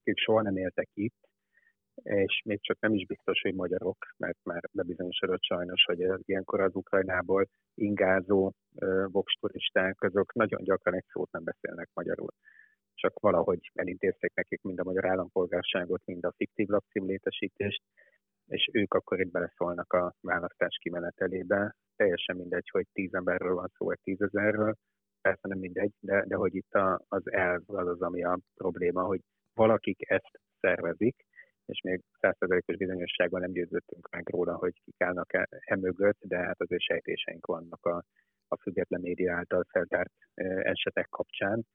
akik 0.00 0.18
soha 0.18 0.42
nem 0.42 0.56
éltek 0.56 0.88
itt, 0.94 1.16
és 2.02 2.42
még 2.44 2.60
csak 2.60 2.80
nem 2.80 2.94
is 2.94 3.06
biztos, 3.06 3.40
hogy 3.40 3.54
magyarok, 3.54 3.96
mert 4.16 4.38
már 4.42 4.62
bebizonyosodott 4.72 5.42
sajnos, 5.42 5.84
hogy 5.84 6.06
ilyenkor 6.24 6.60
az 6.60 6.74
Ukrajnából 6.74 7.48
ingázó 7.74 8.52
voksturisták, 9.06 10.02
azok 10.02 10.34
nagyon 10.34 10.62
gyakran 10.62 10.94
egy 10.94 11.06
szót 11.12 11.30
nem 11.30 11.44
beszélnek 11.44 11.88
magyarul. 11.94 12.30
Csak 12.94 13.18
valahogy 13.20 13.70
elintézték 13.74 14.34
nekik 14.34 14.62
mind 14.62 14.78
a 14.78 14.84
magyar 14.84 15.06
állampolgárságot, 15.06 16.02
mind 16.04 16.24
a 16.24 16.34
fiktív 16.36 16.68
lakcímlétesítést, 16.68 17.82
és 18.48 18.68
ők 18.72 18.94
akkor 18.94 19.20
itt 19.20 19.30
beleszólnak 19.30 19.92
a 19.92 20.14
választás 20.20 20.78
kimenetelébe. 20.80 21.74
Teljesen 21.96 22.36
mindegy, 22.36 22.68
hogy 22.70 22.86
tíz 22.92 23.14
emberről 23.14 23.54
van 23.54 23.70
szó, 23.76 23.86
vagy 23.86 23.98
tízezerről, 24.02 24.74
persze 25.20 25.48
nem 25.48 25.58
mindegy, 25.58 25.92
de, 26.00 26.24
de 26.26 26.36
hogy 26.36 26.54
itt 26.54 26.72
a, 26.72 27.00
az 27.08 27.32
elv 27.32 27.62
az 27.66 27.86
az, 27.86 28.02
ami 28.02 28.24
a 28.24 28.38
probléma, 28.54 29.02
hogy 29.02 29.20
valakik 29.54 30.10
ezt 30.10 30.40
szervezik, 30.60 31.26
és 31.64 31.80
még 31.80 32.00
százszerzalékos 32.20 32.76
bizonyosságban 32.76 33.40
nem 33.40 33.52
győződtünk 33.52 34.08
meg 34.10 34.28
róla, 34.28 34.56
hogy 34.56 34.72
kik 34.84 35.00
állnak 35.02 35.32
e, 35.32 35.48
e 35.50 35.76
mögött, 35.76 36.18
de 36.20 36.36
hát 36.36 36.60
azért 36.60 36.82
sejtéseink 36.82 37.46
vannak 37.46 37.86
a, 37.86 38.04
a 38.48 38.56
független 38.60 39.00
média 39.00 39.34
által 39.34 39.64
feltárt 39.68 40.12
e, 40.34 40.44
esetek 40.44 41.08
kapcsán, 41.08 41.66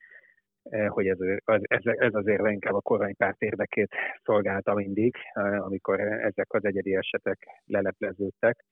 hogy 0.87 1.07
ez, 1.07 1.17
ez, 1.63 1.81
ez 1.83 2.13
azért 2.13 2.47
inkább 2.47 2.73
a 2.73 2.81
kormánypárt 2.81 3.41
érdekét 3.41 3.95
szolgálta 4.23 4.73
mindig, 4.73 5.15
e, 5.33 5.41
amikor 5.41 5.99
ezek 5.99 6.53
az 6.53 6.65
egyedi 6.65 6.95
esetek 6.95 7.47
lelepleződtek. 7.65 8.65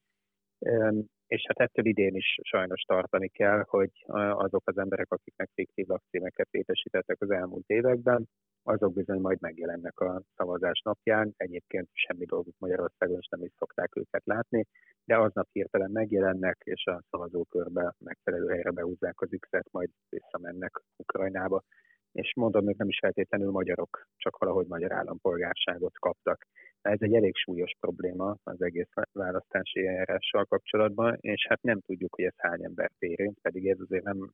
És 1.27 1.45
hát 1.47 1.59
ettől 1.59 1.85
idén 1.85 2.15
is 2.15 2.39
sajnos 2.41 2.81
tartani 2.81 3.27
kell, 3.27 3.63
hogy 3.67 3.89
azok 4.31 4.61
az 4.65 4.77
emberek, 4.77 5.11
akiknek 5.11 5.49
fiktív 5.53 5.87
lakcímeket 5.87 6.47
létesítettek 6.51 7.17
az 7.19 7.31
elmúlt 7.31 7.67
években, 7.67 8.27
azok 8.63 8.93
bizony 8.93 9.19
majd 9.19 9.41
megjelennek 9.41 9.99
a 9.99 10.21
szavazás 10.35 10.81
napján. 10.81 11.33
Egyébként 11.37 11.89
semmi 11.93 12.25
dolguk 12.25 12.55
Magyarországon, 12.57 13.17
és 13.19 13.27
nem 13.27 13.43
is 13.43 13.51
szokták 13.57 13.95
őket 13.95 14.25
látni, 14.25 14.65
de 15.05 15.17
aznap 15.17 15.47
hirtelen 15.51 15.91
megjelennek, 15.91 16.57
és 16.63 16.85
a 16.85 17.03
szavazókörbe 17.09 17.93
megfelelő 17.97 18.47
helyre 18.47 18.71
behúzzák 18.71 19.21
az 19.21 19.29
x 19.39 19.49
majd 19.71 19.89
visszamennek 20.09 20.81
Ukrajnába. 20.95 21.63
És 22.11 22.33
mondom, 22.35 22.65
hogy 22.65 22.75
nem 22.77 22.87
is 22.87 22.99
feltétlenül 23.01 23.51
magyarok, 23.51 24.07
csak 24.17 24.37
valahogy 24.37 24.67
magyar 24.67 24.91
állampolgárságot 24.91 25.99
kaptak. 25.99 26.47
Ez 26.81 26.97
egy 27.01 27.13
elég 27.13 27.35
súlyos 27.35 27.71
probléma 27.79 28.35
az 28.43 28.61
egész 28.61 28.89
választási 29.11 29.87
eljárással 29.87 30.45
kapcsolatban, 30.45 31.17
és 31.19 31.45
hát 31.49 31.61
nem 31.61 31.79
tudjuk, 31.79 32.15
hogy 32.15 32.25
ez 32.25 32.37
hány 32.37 32.63
embert 32.63 33.01
érint, 33.01 33.39
pedig 33.41 33.67
ez 33.67 33.79
azért 33.79 34.03
nem 34.03 34.33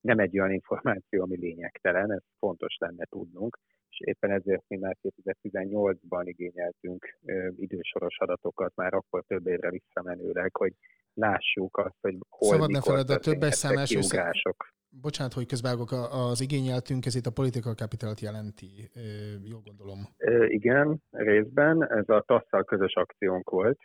nem 0.00 0.18
egy 0.18 0.38
olyan 0.38 0.52
információ, 0.52 1.22
ami 1.22 1.36
lényegtelen, 1.36 2.12
ez 2.12 2.22
fontos 2.38 2.76
lenne 2.78 3.04
tudnunk, 3.04 3.58
és 3.90 4.00
éppen 4.00 4.30
ezért 4.30 4.64
mi 4.68 4.76
már 4.76 4.96
2018-ban 5.02 6.22
igényeltünk 6.24 7.18
ö, 7.24 7.48
idősoros 7.56 8.18
adatokat, 8.18 8.74
már 8.74 8.94
akkor 8.94 9.24
több 9.26 9.46
évre 9.46 9.70
visszamenőleg, 9.70 10.56
hogy 10.56 10.72
lássuk 11.14 11.76
azt, 11.76 11.96
hogy 12.00 12.16
hol 12.28 12.48
Szabad 12.48 12.70
ne 12.70 12.80
feled, 12.80 13.10
a 13.10 13.18
többes 13.18 13.54
számás. 13.54 13.90
Bocsánat, 15.00 15.32
hogy 15.32 15.46
közbágok, 15.46 15.90
az 16.10 16.40
igényeltünk, 16.40 17.06
ez 17.06 17.14
itt 17.14 17.26
a 17.26 17.38
political 17.40 17.74
capital 17.74 18.14
jelenti, 18.20 18.90
jól 19.44 19.62
gondolom. 19.64 19.98
Igen, 20.46 21.02
részben. 21.10 21.90
Ez 21.90 22.08
a 22.08 22.24
TASZ-szal 22.26 22.64
közös 22.64 22.94
akciónk 22.94 23.50
volt, 23.50 23.78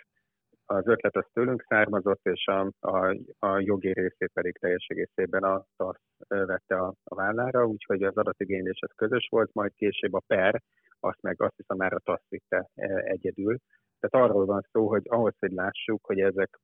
az 0.65 0.88
ötlet 0.88 1.15
az 1.15 1.25
tőlünk 1.34 1.65
származott, 1.67 2.25
és 2.25 2.46
a, 2.46 2.72
a, 2.79 3.17
a 3.39 3.60
jogi 3.60 3.93
részét 3.93 4.32
pedig 4.34 4.58
teljes 4.58 4.86
egészében 4.88 5.43
a 5.43 5.65
TASZ 5.75 6.01
vette 6.27 6.75
a, 6.75 6.93
a 7.03 7.15
vállára, 7.15 7.65
úgyhogy 7.65 8.03
az 8.03 8.17
adatigénylés 8.17 8.79
az 8.82 8.91
közös 8.96 9.27
volt, 9.29 9.53
majd 9.53 9.74
később 9.74 10.13
a 10.13 10.24
PER, 10.27 10.62
azt 11.00 11.22
meg 11.22 11.41
azt 11.41 11.55
hiszem 11.55 11.77
már 11.77 11.93
a 11.93 12.00
TASZ 12.00 12.25
vitte 12.29 12.70
egyedül. 13.03 13.58
Tehát 14.04 14.30
arról 14.30 14.46
van 14.46 14.62
szó, 14.72 14.88
hogy 14.88 15.02
ahhoz, 15.06 15.34
hogy 15.40 15.52
lássuk, 15.52 16.06
hogy 16.06 16.20
ezek 16.20 16.60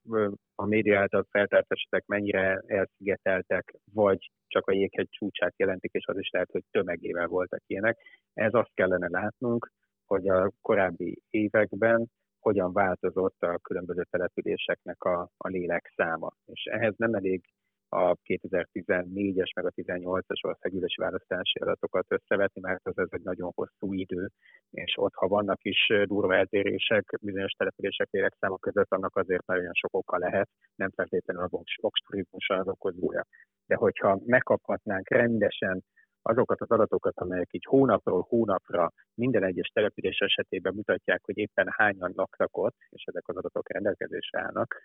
a 0.56 0.66
média 0.66 1.00
által 1.00 1.26
feltárt 1.30 1.72
esetek 1.72 2.06
mennyire 2.06 2.62
elszigeteltek, 2.66 3.76
vagy 3.94 4.32
csak 4.48 4.68
a 4.68 4.74
jéghegy 4.74 5.10
csúcsát 5.10 5.54
jelentik, 5.58 5.92
és 5.94 6.06
az 6.06 6.18
is 6.18 6.30
lehet, 6.30 6.52
hogy 6.52 6.64
tömegével 6.72 7.28
voltak 7.28 7.62
ilyenek. 7.66 7.98
Ez 8.34 8.54
azt 8.54 8.74
kellene 8.74 9.08
látnunk, 9.10 9.72
hogy 10.06 10.28
a 10.28 10.52
korábbi 10.62 11.22
években 11.30 12.10
hogyan 12.40 12.74
változott 12.74 13.42
a 13.42 13.58
különböző 13.58 14.04
településeknek 14.10 15.04
a, 15.04 15.30
a 15.38 15.48
lélek 15.48 15.94
száma. 15.96 16.32
És 16.46 16.64
ehhez 16.64 16.94
nem 16.98 17.14
elég 17.14 17.42
a 17.90 18.16
2014-es 18.16 19.56
meg 19.56 19.66
a 19.66 19.72
18-as 19.72 20.46
országgyűlési 20.48 21.02
választási 21.02 21.60
adatokat 21.60 22.06
összevetni, 22.08 22.62
mert 22.62 22.88
az 22.88 22.98
ez 22.98 23.08
egy 23.12 23.22
nagyon 23.24 23.52
hosszú 23.56 23.94
idő, 23.94 24.30
és 24.72 24.94
ott, 24.98 25.14
ha 25.14 25.28
vannak 25.28 25.64
is 25.64 25.88
durva 26.04 26.36
eltérések 26.36 27.18
bizonyos 27.22 27.52
települések 27.52 28.08
lélekszáma 28.12 28.58
között, 28.58 28.92
annak 28.92 29.16
azért 29.16 29.46
nagyon 29.46 29.74
sok 29.74 29.98
oka 29.98 30.18
lehet, 30.18 30.50
nem 30.76 30.90
feltétlenül 30.90 31.44
a 31.44 31.50
vox 31.80 32.00
turizmus 32.06 32.50
az 32.50 32.68
okozója. 32.68 33.26
De 33.66 33.76
hogyha 33.76 34.20
megkaphatnánk 34.26 35.10
rendesen 35.10 35.84
azokat 36.22 36.62
az 36.62 36.70
adatokat, 36.70 37.18
amelyek 37.18 37.54
így 37.54 37.66
hónapról 37.66 38.26
hónapra 38.30 38.92
minden 39.14 39.44
egyes 39.44 39.68
település 39.68 40.18
esetében 40.18 40.74
mutatják, 40.74 41.22
hogy 41.24 41.38
éppen 41.38 41.68
hányan 41.72 42.12
laktak 42.16 42.58
ott, 42.58 42.76
és 42.90 43.04
ezek 43.04 43.28
az 43.28 43.38
adatok 43.38 43.70
rendelkezésre 43.74 44.40
állnak, 44.40 44.76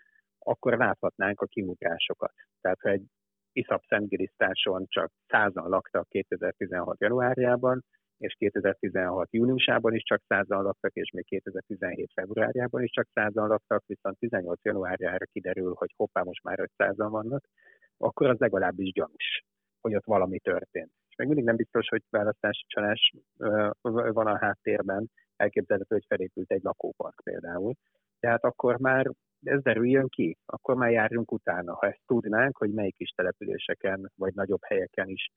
akkor 0.45 0.77
láthatnánk 0.77 1.41
a 1.41 1.45
kiugrásokat. 1.45 2.33
Tehát, 2.61 2.79
ha 2.81 2.89
egy 2.89 3.05
iszap 3.51 3.83
szentgirisztáson 3.87 4.85
csak 4.87 5.11
százan 5.27 5.69
laktak 5.69 6.07
2016 6.09 6.99
januárjában, 6.99 7.83
és 8.17 8.33
2016 8.37 9.27
júniusában 9.31 9.93
is 9.93 10.03
csak 10.03 10.21
százan 10.27 10.63
laktak, 10.63 10.93
és 10.93 11.11
még 11.11 11.25
2017 11.25 12.11
februárjában 12.13 12.83
is 12.83 12.91
csak 12.91 13.07
százan 13.13 13.47
laktak, 13.47 13.83
viszont 13.85 14.19
18 14.19 14.63
januárjára 14.63 15.25
kiderül, 15.25 15.73
hogy 15.73 15.93
hoppá, 15.95 16.21
most 16.21 16.43
már 16.43 16.69
500-an 16.77 17.07
vannak, 17.09 17.45
akkor 17.97 18.27
az 18.27 18.39
legalábbis 18.39 18.91
gyanús, 18.91 19.43
hogy 19.81 19.95
ott 19.95 20.05
valami 20.05 20.39
történt 20.39 20.91
és 21.15 21.25
még 21.25 21.27
mindig 21.27 21.45
nem 21.45 21.55
biztos, 21.55 21.87
hogy 21.87 22.03
választási 22.09 22.63
csalás 22.67 23.13
van 23.91 24.27
a 24.27 24.37
háttérben, 24.37 25.11
elképzelhető, 25.35 25.95
hogy 25.95 26.05
felépült 26.07 26.51
egy 26.51 26.63
lakópark 26.63 27.21
például. 27.23 27.73
Tehát 28.19 28.43
akkor 28.43 28.79
már 28.79 29.11
ez 29.47 29.61
derüljön 29.61 30.07
ki, 30.07 30.37
akkor 30.45 30.75
már 30.75 30.91
járjunk 30.91 31.31
utána. 31.31 31.75
Ha 31.75 31.87
ezt 31.87 32.01
tudnánk, 32.05 32.57
hogy 32.57 32.71
melyik 32.71 32.95
kis 32.95 33.09
településeken, 33.09 34.11
vagy 34.15 34.33
nagyobb 34.33 34.63
helyeken 34.63 35.07
is 35.07 35.29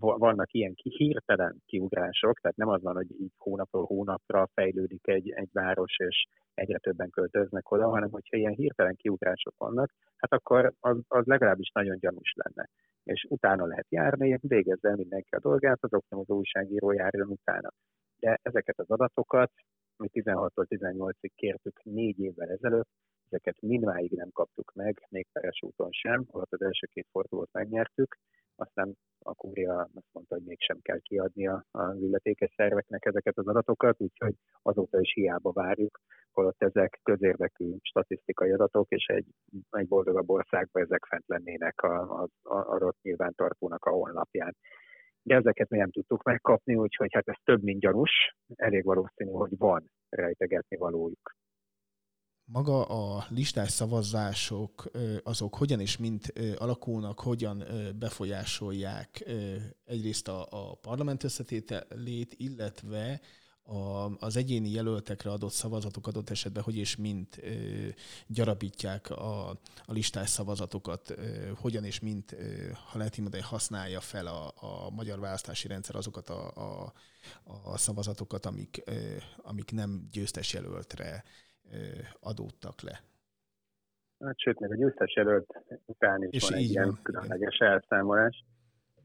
vannak 0.00 0.52
ilyen 0.52 0.72
hirtelen 0.74 1.62
kiugrások, 1.66 2.40
tehát 2.40 2.56
nem 2.56 2.68
az 2.68 2.82
van, 2.82 2.94
hogy 2.94 3.20
így 3.20 3.32
hónapról 3.38 3.84
hónapra 3.84 4.48
fejlődik 4.54 5.06
egy, 5.06 5.30
egy 5.30 5.48
város, 5.52 5.96
és 5.98 6.24
egyre 6.54 6.78
többen 6.78 7.10
költöznek 7.10 7.70
oda, 7.70 7.88
hanem 7.88 8.10
hogyha 8.10 8.36
ilyen 8.36 8.52
hirtelen 8.52 8.96
kiugrások 8.96 9.54
vannak, 9.56 9.92
hát 10.16 10.32
akkor 10.32 10.72
az, 10.80 10.98
az 11.08 11.26
legalábbis 11.26 11.70
nagyon 11.72 11.98
gyanús 11.98 12.34
lenne. 12.34 12.68
És 13.04 13.26
utána 13.28 13.66
lehet 13.66 13.86
járni, 13.88 14.38
végezze 14.40 14.88
el 14.88 14.96
mindenki 14.96 15.34
a 15.34 15.40
dolgát, 15.40 15.78
azok 15.80 16.04
nem 16.08 16.18
az 16.18 16.28
újságíró 16.28 16.92
járjon 16.92 17.28
utána. 17.28 17.70
De 18.18 18.38
ezeket 18.42 18.78
az 18.78 18.90
adatokat, 18.90 19.50
mi 19.96 20.08
16-tól 20.12 20.64
18-ig 20.68 21.30
kértük 21.34 21.80
négy 21.82 22.20
évvel 22.20 22.50
ezelőtt, 22.50 22.88
ezeket 23.32 23.60
mindmáig 23.60 24.10
nem 24.10 24.30
kaptuk 24.32 24.72
meg, 24.74 25.06
még 25.08 25.26
peres 25.32 25.62
úton 25.62 25.90
sem, 25.90 26.24
holott 26.28 26.52
az 26.52 26.62
első 26.62 26.86
két 26.86 27.06
fordulót 27.10 27.52
megnyertük, 27.52 28.16
aztán 28.56 28.96
a 29.18 29.34
kúria 29.34 29.80
azt 29.80 30.12
mondta, 30.12 30.34
hogy 30.34 30.44
mégsem 30.44 30.78
kell 30.82 30.98
kiadni 30.98 31.46
az 31.70 32.00
illetékes 32.00 32.52
szerveknek 32.56 33.04
ezeket 33.04 33.38
az 33.38 33.46
adatokat, 33.46 34.00
úgyhogy 34.00 34.34
azóta 34.62 35.00
is 35.00 35.12
hiába 35.12 35.52
várjuk, 35.52 36.00
holott 36.32 36.62
ezek 36.62 37.00
közérdekű 37.02 37.76
statisztikai 37.80 38.50
adatok, 38.50 38.90
és 38.90 39.06
egy, 39.06 39.26
egy 39.70 39.88
boldogabb 39.88 40.30
országban 40.30 40.82
ezek 40.82 41.04
fent 41.04 41.24
lennének 41.26 41.82
az 41.82 42.30
adott 42.42 42.96
nyilvántartónak 43.02 43.84
a 43.84 43.90
honlapján. 43.90 44.56
De 45.22 45.34
ezeket 45.34 45.68
mi 45.68 45.78
nem 45.78 45.90
tudtuk 45.90 46.22
megkapni, 46.22 46.74
úgyhogy 46.74 47.12
hát 47.12 47.28
ez 47.28 47.36
több, 47.44 47.62
mint 47.62 47.80
gyanús, 47.80 48.36
elég 48.54 48.84
valószínű, 48.84 49.30
hogy 49.30 49.58
van 49.58 49.90
rejtegetni 50.08 50.76
valójuk 50.76 51.40
maga 52.52 52.84
a 52.84 53.26
listás 53.28 53.70
szavazások, 53.70 54.90
azok 55.22 55.54
hogyan 55.54 55.80
és 55.80 55.96
mint 55.96 56.32
alakulnak, 56.56 57.20
hogyan 57.20 57.64
befolyásolják 57.98 59.24
egyrészt 59.84 60.28
a, 60.28 60.46
a 60.50 60.74
parlament 60.74 61.24
összetételét, 61.24 62.34
illetve 62.36 63.20
a, 63.62 64.10
az 64.18 64.36
egyéni 64.36 64.70
jelöltekre 64.70 65.30
adott 65.30 65.52
szavazatok 65.52 66.06
adott 66.06 66.30
esetben 66.30 66.62
hogy 66.62 66.76
és 66.76 66.96
mint 66.96 67.38
ö, 67.42 67.88
gyarapítják 68.26 69.10
a, 69.10 69.48
a 69.84 69.92
listás 69.92 70.30
szavazatokat, 70.30 71.10
ö, 71.10 71.50
hogyan 71.60 71.84
és 71.84 72.00
mint, 72.00 72.32
ö, 72.32 72.70
ha 72.90 72.98
lehet 72.98 73.16
mondani, 73.16 73.42
használja 73.42 74.00
fel 74.00 74.26
a, 74.26 74.54
a 74.56 74.90
magyar 74.90 75.20
választási 75.20 75.68
rendszer 75.68 75.94
azokat 75.94 76.30
a, 76.30 76.52
a, 76.54 76.92
a 77.64 77.78
szavazatokat, 77.78 78.46
amik, 78.46 78.82
ö, 78.84 79.16
amik 79.36 79.70
nem 79.70 80.08
győztes 80.10 80.52
jelöltre 80.52 81.24
adódtak 82.20 82.80
le. 82.80 83.00
Hát, 84.18 84.38
sőt, 84.38 84.60
még 84.60 84.70
a 84.70 84.76
győztes 84.76 85.14
jelölt 85.14 85.62
után 85.84 86.22
is 86.22 86.30
és 86.30 86.48
van 86.48 86.58
egy 86.58 86.70
ilyen 86.70 86.98
különleges 87.02 87.58
elszámolás. 87.58 88.44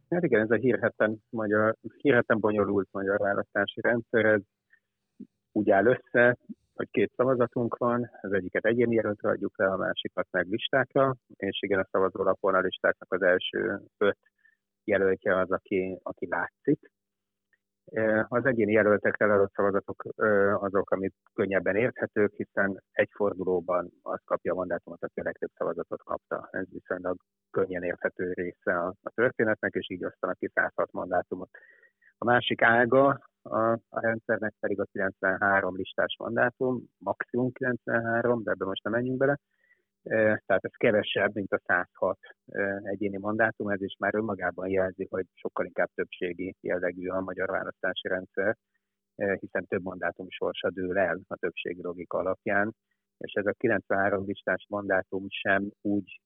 Hát 0.10 0.24
igen, 0.24 0.42
ez 0.42 0.52
a 0.52 0.56
hírheten, 0.56 1.24
magyar, 1.30 1.76
hírheten 1.98 2.40
bonyolult 2.40 2.88
magyar 2.92 3.18
választási 3.20 3.82
rendszer, 3.82 4.26
ez 4.26 4.42
úgy 5.52 5.70
áll 5.70 5.86
össze, 5.86 6.38
hogy 6.74 6.88
két 6.92 7.12
szavazatunk 7.16 7.78
van, 7.78 8.10
az 8.22 8.32
egyiket 8.32 8.66
egyéni 8.66 8.96
jelöltre 8.96 9.30
adjuk 9.30 9.58
le, 9.58 9.66
a 9.68 9.78
másikat 9.78 10.28
meg 10.32 10.48
listákra, 10.50 11.16
és 11.36 11.62
igen, 11.62 11.80
a 11.80 11.88
szavazólapon 11.92 12.56
a 12.56 12.60
listáknak 12.60 13.14
az 13.14 13.22
első 13.22 13.82
öt 13.98 14.18
jelöltje 14.84 15.40
az, 15.40 15.52
aki, 15.52 16.00
aki 16.04 16.28
látszik. 16.28 16.92
Az 18.28 18.46
egyéni 18.46 18.72
jelöltekre 18.72 19.34
adott 19.34 19.54
szavazatok 19.54 20.04
azok, 20.54 20.92
amik 20.92 21.14
könnyebben 21.34 21.76
érthetők, 21.76 22.34
hiszen 22.34 22.84
egy 22.92 23.10
fordulóban 23.12 23.92
az 24.02 24.20
kapja 24.26 24.52
a 24.52 24.56
mandátumot, 24.56 25.04
aki 25.04 25.20
a 25.20 25.24
legtöbb 25.24 25.50
szavazatot 25.58 26.04
kapta. 26.04 26.48
Ez 26.52 26.66
viszonylag 26.70 27.18
könnyen 27.52 27.84
érthető 27.84 28.32
része 28.34 28.80
a, 28.80 28.94
a 29.04 29.10
történetnek, 29.10 29.74
és 29.74 29.90
így 29.90 30.06
osztanak 30.06 30.38
ki 30.38 30.52
106 30.54 30.92
mandátumot. 30.92 31.50
A 32.18 32.26
másik 32.26 32.62
ága 32.62 33.20
a, 33.42 33.72
a 33.72 34.00
rendszernek 34.00 34.54
pedig 34.60 34.80
a 34.80 34.86
93 34.92 35.76
listás 35.76 36.16
mandátum, 36.20 36.84
maximum 36.98 37.52
93, 37.52 38.44
de 38.44 38.52
ebbe 38.52 38.66
most 38.66 38.84
nem 38.84 38.94
menjünk 38.94 39.18
bele. 39.18 39.38
Tehát 40.08 40.66
ez 40.66 40.72
kevesebb, 40.78 41.34
mint 41.34 41.52
a 41.52 41.60
106 41.66 42.20
egyéni 42.84 43.18
mandátum, 43.18 43.70
ez 43.70 43.82
is 43.82 43.96
már 44.00 44.16
önmagában 44.16 44.70
jelzi, 44.70 45.08
hogy 45.10 45.26
sokkal 45.34 45.66
inkább 45.66 45.90
többségi 45.96 46.56
jellegű 46.62 47.08
a 47.08 47.20
magyar 47.20 47.50
választási 47.50 48.08
rendszer, 48.08 48.58
hiszen 49.40 49.66
több 49.68 49.84
mandátum 49.84 50.30
sorsa 50.30 50.70
dől 50.70 50.98
el 50.98 51.20
a 51.28 51.36
többségi 51.36 51.82
logika 51.82 52.18
alapján, 52.18 52.76
és 53.18 53.34
ez 53.34 53.46
a 53.46 53.54
93 53.58 54.26
listás 54.26 54.66
mandátum 54.70 55.26
sem 55.30 55.70
úgy 55.82 56.22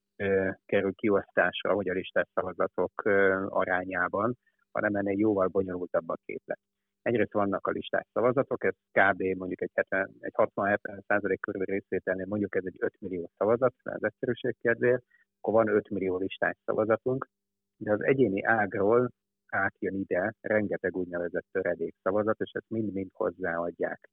kerül 0.65 0.93
kiosztásra, 0.93 1.73
hogy 1.73 1.89
a 1.89 1.93
listás 1.93 2.27
szavazatok 2.33 3.01
arányában, 3.47 4.37
hanem 4.71 4.95
ennél 4.95 5.19
jóval 5.19 5.47
bonyolultabb 5.47 6.09
a 6.09 6.17
képlet. 6.25 6.59
Egyrészt 7.01 7.33
vannak 7.33 7.67
a 7.67 7.71
listás 7.71 8.07
szavazatok, 8.13 8.63
ez 8.63 8.73
kb. 8.91 9.21
mondjuk 9.21 9.61
egy, 9.61 9.71
70, 9.73 10.11
egy 10.19 10.33
60-70 10.35 11.01
százalék 11.07 11.39
körül 11.39 11.63
részvételnél 11.65 12.25
mondjuk 12.25 12.55
ez 12.55 12.65
egy 12.65 12.75
5 12.79 12.93
millió 12.99 13.29
szavazat, 13.37 13.73
az 13.83 14.03
egyszerűség 14.03 14.55
kedvéért, 14.61 15.03
akkor 15.39 15.53
van 15.53 15.75
5 15.75 15.89
millió 15.89 16.17
listás 16.17 16.57
szavazatunk, 16.65 17.29
de 17.77 17.91
az 17.91 18.03
egyéni 18.03 18.43
ágról 18.43 19.11
átjön 19.47 19.95
ide 19.95 20.33
rengeteg 20.41 20.95
úgynevezett 20.95 21.45
töredék 21.51 21.95
szavazat, 22.03 22.39
és 22.39 22.51
ezt 22.51 22.69
mind-mind 22.69 23.09
hozzáadják 23.13 24.09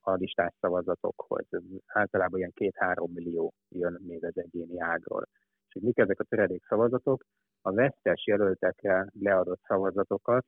a 0.00 0.12
listás 0.12 0.54
szavazatokhoz. 0.60 1.46
Általában 1.86 2.38
ilyen 2.38 2.52
két-három 2.54 3.12
millió 3.12 3.54
jön 3.68 3.98
még 4.06 4.24
az 4.24 4.36
egyéni 4.36 4.80
ágról. 4.80 5.28
És 5.66 5.72
hogy 5.72 5.82
mik 5.82 5.98
ezek 5.98 6.20
a 6.20 6.24
töredék 6.24 6.64
szavazatok? 6.68 7.24
A 7.60 7.72
vesztes 7.72 8.26
jelöltekre 8.26 9.06
leadott 9.12 9.60
szavazatokat 9.66 10.46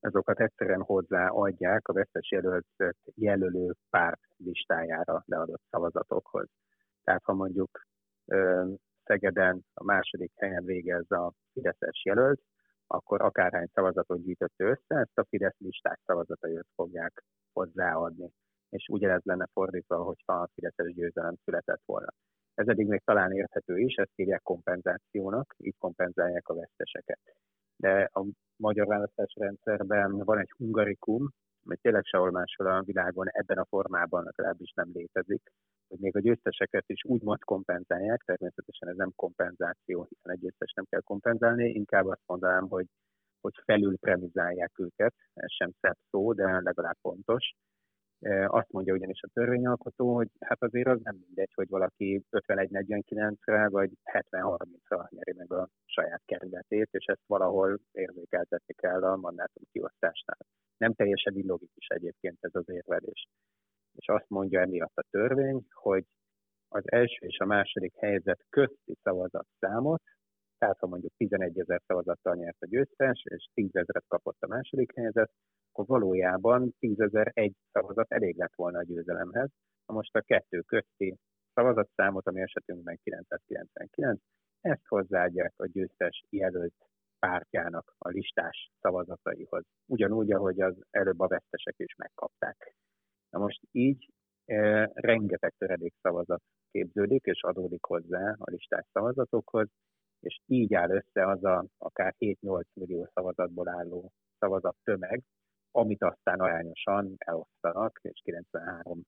azokat 0.00 0.40
egyszerűen 0.40 0.82
hozzáadják 0.82 1.88
a 1.88 1.92
vesztes 1.92 2.30
jelöltet 2.30 2.96
jelölő 3.14 3.74
párt 3.90 4.20
listájára 4.36 5.22
leadott 5.26 5.62
szavazatokhoz. 5.70 6.48
Tehát 7.04 7.22
ha 7.24 7.32
mondjuk 7.32 7.86
Szegeden 9.04 9.64
a 9.74 9.84
második 9.84 10.32
helyen 10.34 10.64
végez 10.64 11.10
a 11.10 11.32
Fideszes 11.52 12.04
jelölt, 12.04 12.40
akkor 12.86 13.22
akárhány 13.22 13.68
szavazatot 13.72 14.22
gyűjtött 14.22 14.54
össze, 14.56 14.98
ezt 14.98 15.18
a 15.18 15.24
Fidesz 15.28 15.58
listás 15.58 15.98
szavazatait 16.06 16.66
fogják 16.74 17.24
hozzáadni. 17.52 18.32
És 18.68 18.88
ugyanez 18.88 19.22
lenne 19.24 19.46
fordítva, 19.52 20.02
hogyha 20.02 20.32
a 20.32 20.48
Fideszes 20.54 20.94
győzelem 20.94 21.34
született 21.44 21.82
volna. 21.84 22.08
Ez 22.54 22.68
eddig 22.68 22.86
még 22.86 23.02
talán 23.04 23.32
érthető 23.32 23.78
is, 23.78 23.94
ezt 23.94 24.14
hívják 24.14 24.42
kompenzációnak, 24.42 25.54
így 25.58 25.76
kompenzálják 25.78 26.48
a 26.48 26.54
veszteseket 26.54 27.18
de 27.80 28.08
a 28.12 28.24
magyar 28.56 29.10
rendszerben 29.34 30.16
van 30.16 30.38
egy 30.38 30.52
hungarikum, 30.56 31.28
ami 31.64 31.76
tényleg 31.76 32.04
sehol 32.04 32.30
máshol 32.30 32.66
a 32.66 32.82
világon 32.82 33.26
ebben 33.30 33.58
a 33.58 33.64
formában 33.64 34.24
legalábbis 34.24 34.72
nem 34.74 34.90
létezik, 34.92 35.42
hogy 35.88 35.98
még 35.98 36.16
a 36.16 36.20
győzteseket 36.20 36.84
is 36.86 37.04
úgymond 37.04 37.38
kompenzálják, 37.44 38.22
természetesen 38.22 38.88
ez 38.88 38.96
nem 38.96 39.12
kompenzáció, 39.16 40.06
hiszen 40.08 40.32
egy 40.32 40.40
győztes 40.40 40.72
nem 40.72 40.84
kell 40.90 41.00
kompenzálni, 41.00 41.68
inkább 41.68 42.06
azt 42.06 42.26
mondanám, 42.26 42.68
hogy, 42.68 42.86
hogy 43.40 43.54
felül 43.64 43.98
premizálják 43.98 44.72
őket, 44.78 45.14
ez 45.34 45.52
sem 45.52 45.70
szebb 45.80 45.96
szó, 46.10 46.32
de 46.32 46.60
legalább 46.60 46.96
pontos, 47.00 47.52
azt 48.46 48.70
mondja 48.70 48.94
ugyanis 48.94 49.22
a 49.22 49.28
törvényalkotó, 49.32 50.14
hogy 50.14 50.28
hát 50.40 50.62
azért 50.62 50.88
az 50.88 51.00
nem 51.02 51.16
mindegy, 51.26 51.52
hogy 51.54 51.68
valaki 51.68 52.24
51-49-re 52.30 53.68
vagy 53.68 53.90
70-30-ra 54.12 55.08
nyeri 55.10 55.34
meg 55.36 55.52
a 55.52 55.68
saját 55.84 56.22
kerületét, 56.24 56.88
és 56.90 57.04
ezt 57.04 57.26
valahol 57.26 57.78
érzékeltetni 57.92 58.74
kell 58.74 59.02
a 59.04 59.16
mandátum 59.16 59.62
kiosztásnál. 59.72 60.38
Nem 60.76 60.92
teljesen 60.92 61.36
illogikus 61.36 61.86
egyébként 61.86 62.36
ez 62.40 62.54
az 62.54 62.68
érvelés. 62.68 63.26
És 63.94 64.08
azt 64.08 64.28
mondja 64.28 64.60
emiatt 64.60 64.96
a 64.96 65.06
törvény, 65.10 65.66
hogy 65.70 66.04
az 66.68 66.82
első 66.92 67.26
és 67.26 67.38
a 67.38 67.44
második 67.44 67.94
helyzet 67.96 68.44
közti 68.48 68.96
szavazatszámot, 69.02 70.02
tehát 70.60 70.78
ha 70.78 70.86
mondjuk 70.86 71.12
11 71.16 71.58
ezer 71.58 71.80
szavazattal 71.86 72.34
nyert 72.34 72.56
a 72.60 72.66
győztes, 72.66 73.22
és 73.24 73.48
10 73.54 73.68
ezeret 73.72 74.04
kapott 74.08 74.36
a 74.40 74.46
második 74.46 74.94
helyzet, 74.94 75.30
akkor 75.72 75.86
valójában 75.86 76.74
10.001 76.80 77.52
szavazat 77.72 78.12
elég 78.12 78.36
lett 78.36 78.54
volna 78.54 78.78
a 78.78 78.82
győzelemhez. 78.82 79.50
Na 79.86 79.94
most 79.94 80.16
a 80.16 80.20
kettő 80.20 80.60
közti 80.60 81.16
szavazatszámot, 81.54 82.26
ami 82.26 82.40
esetünkben 82.40 82.98
999, 83.02 84.20
ezt 84.60 84.86
hozzáadják 84.86 85.52
a 85.56 85.66
győztes 85.66 86.24
jelölt 86.30 86.74
pártjának 87.18 87.94
a 87.98 88.08
listás 88.08 88.70
szavazataihoz. 88.80 89.64
Ugyanúgy, 89.86 90.32
ahogy 90.32 90.60
az 90.60 90.74
előbb 90.90 91.20
a 91.20 91.26
vesztesek 91.26 91.74
is 91.76 91.94
megkapták. 91.96 92.74
Na 93.30 93.38
most 93.38 93.60
így 93.70 94.08
e, 94.44 94.90
rengeteg 94.94 95.54
töredék 95.58 95.94
szavazat 96.02 96.42
képződik 96.70 97.24
és 97.24 97.42
adódik 97.42 97.84
hozzá 97.84 98.34
a 98.38 98.50
listás 98.50 98.86
szavazatokhoz, 98.92 99.68
és 100.20 100.40
így 100.46 100.74
áll 100.74 100.90
össze 100.90 101.26
az 101.26 101.44
a 101.44 101.66
akár 101.78 102.14
7-8 102.18 102.62
millió 102.72 103.08
szavazatból 103.14 103.68
álló 103.68 104.12
szavazat 104.38 104.76
tömeg, 104.84 105.22
amit 105.70 106.02
aztán 106.02 106.40
arányosan 106.40 107.14
elosztanak, 107.18 107.98
és 108.02 108.20
93 108.24 109.02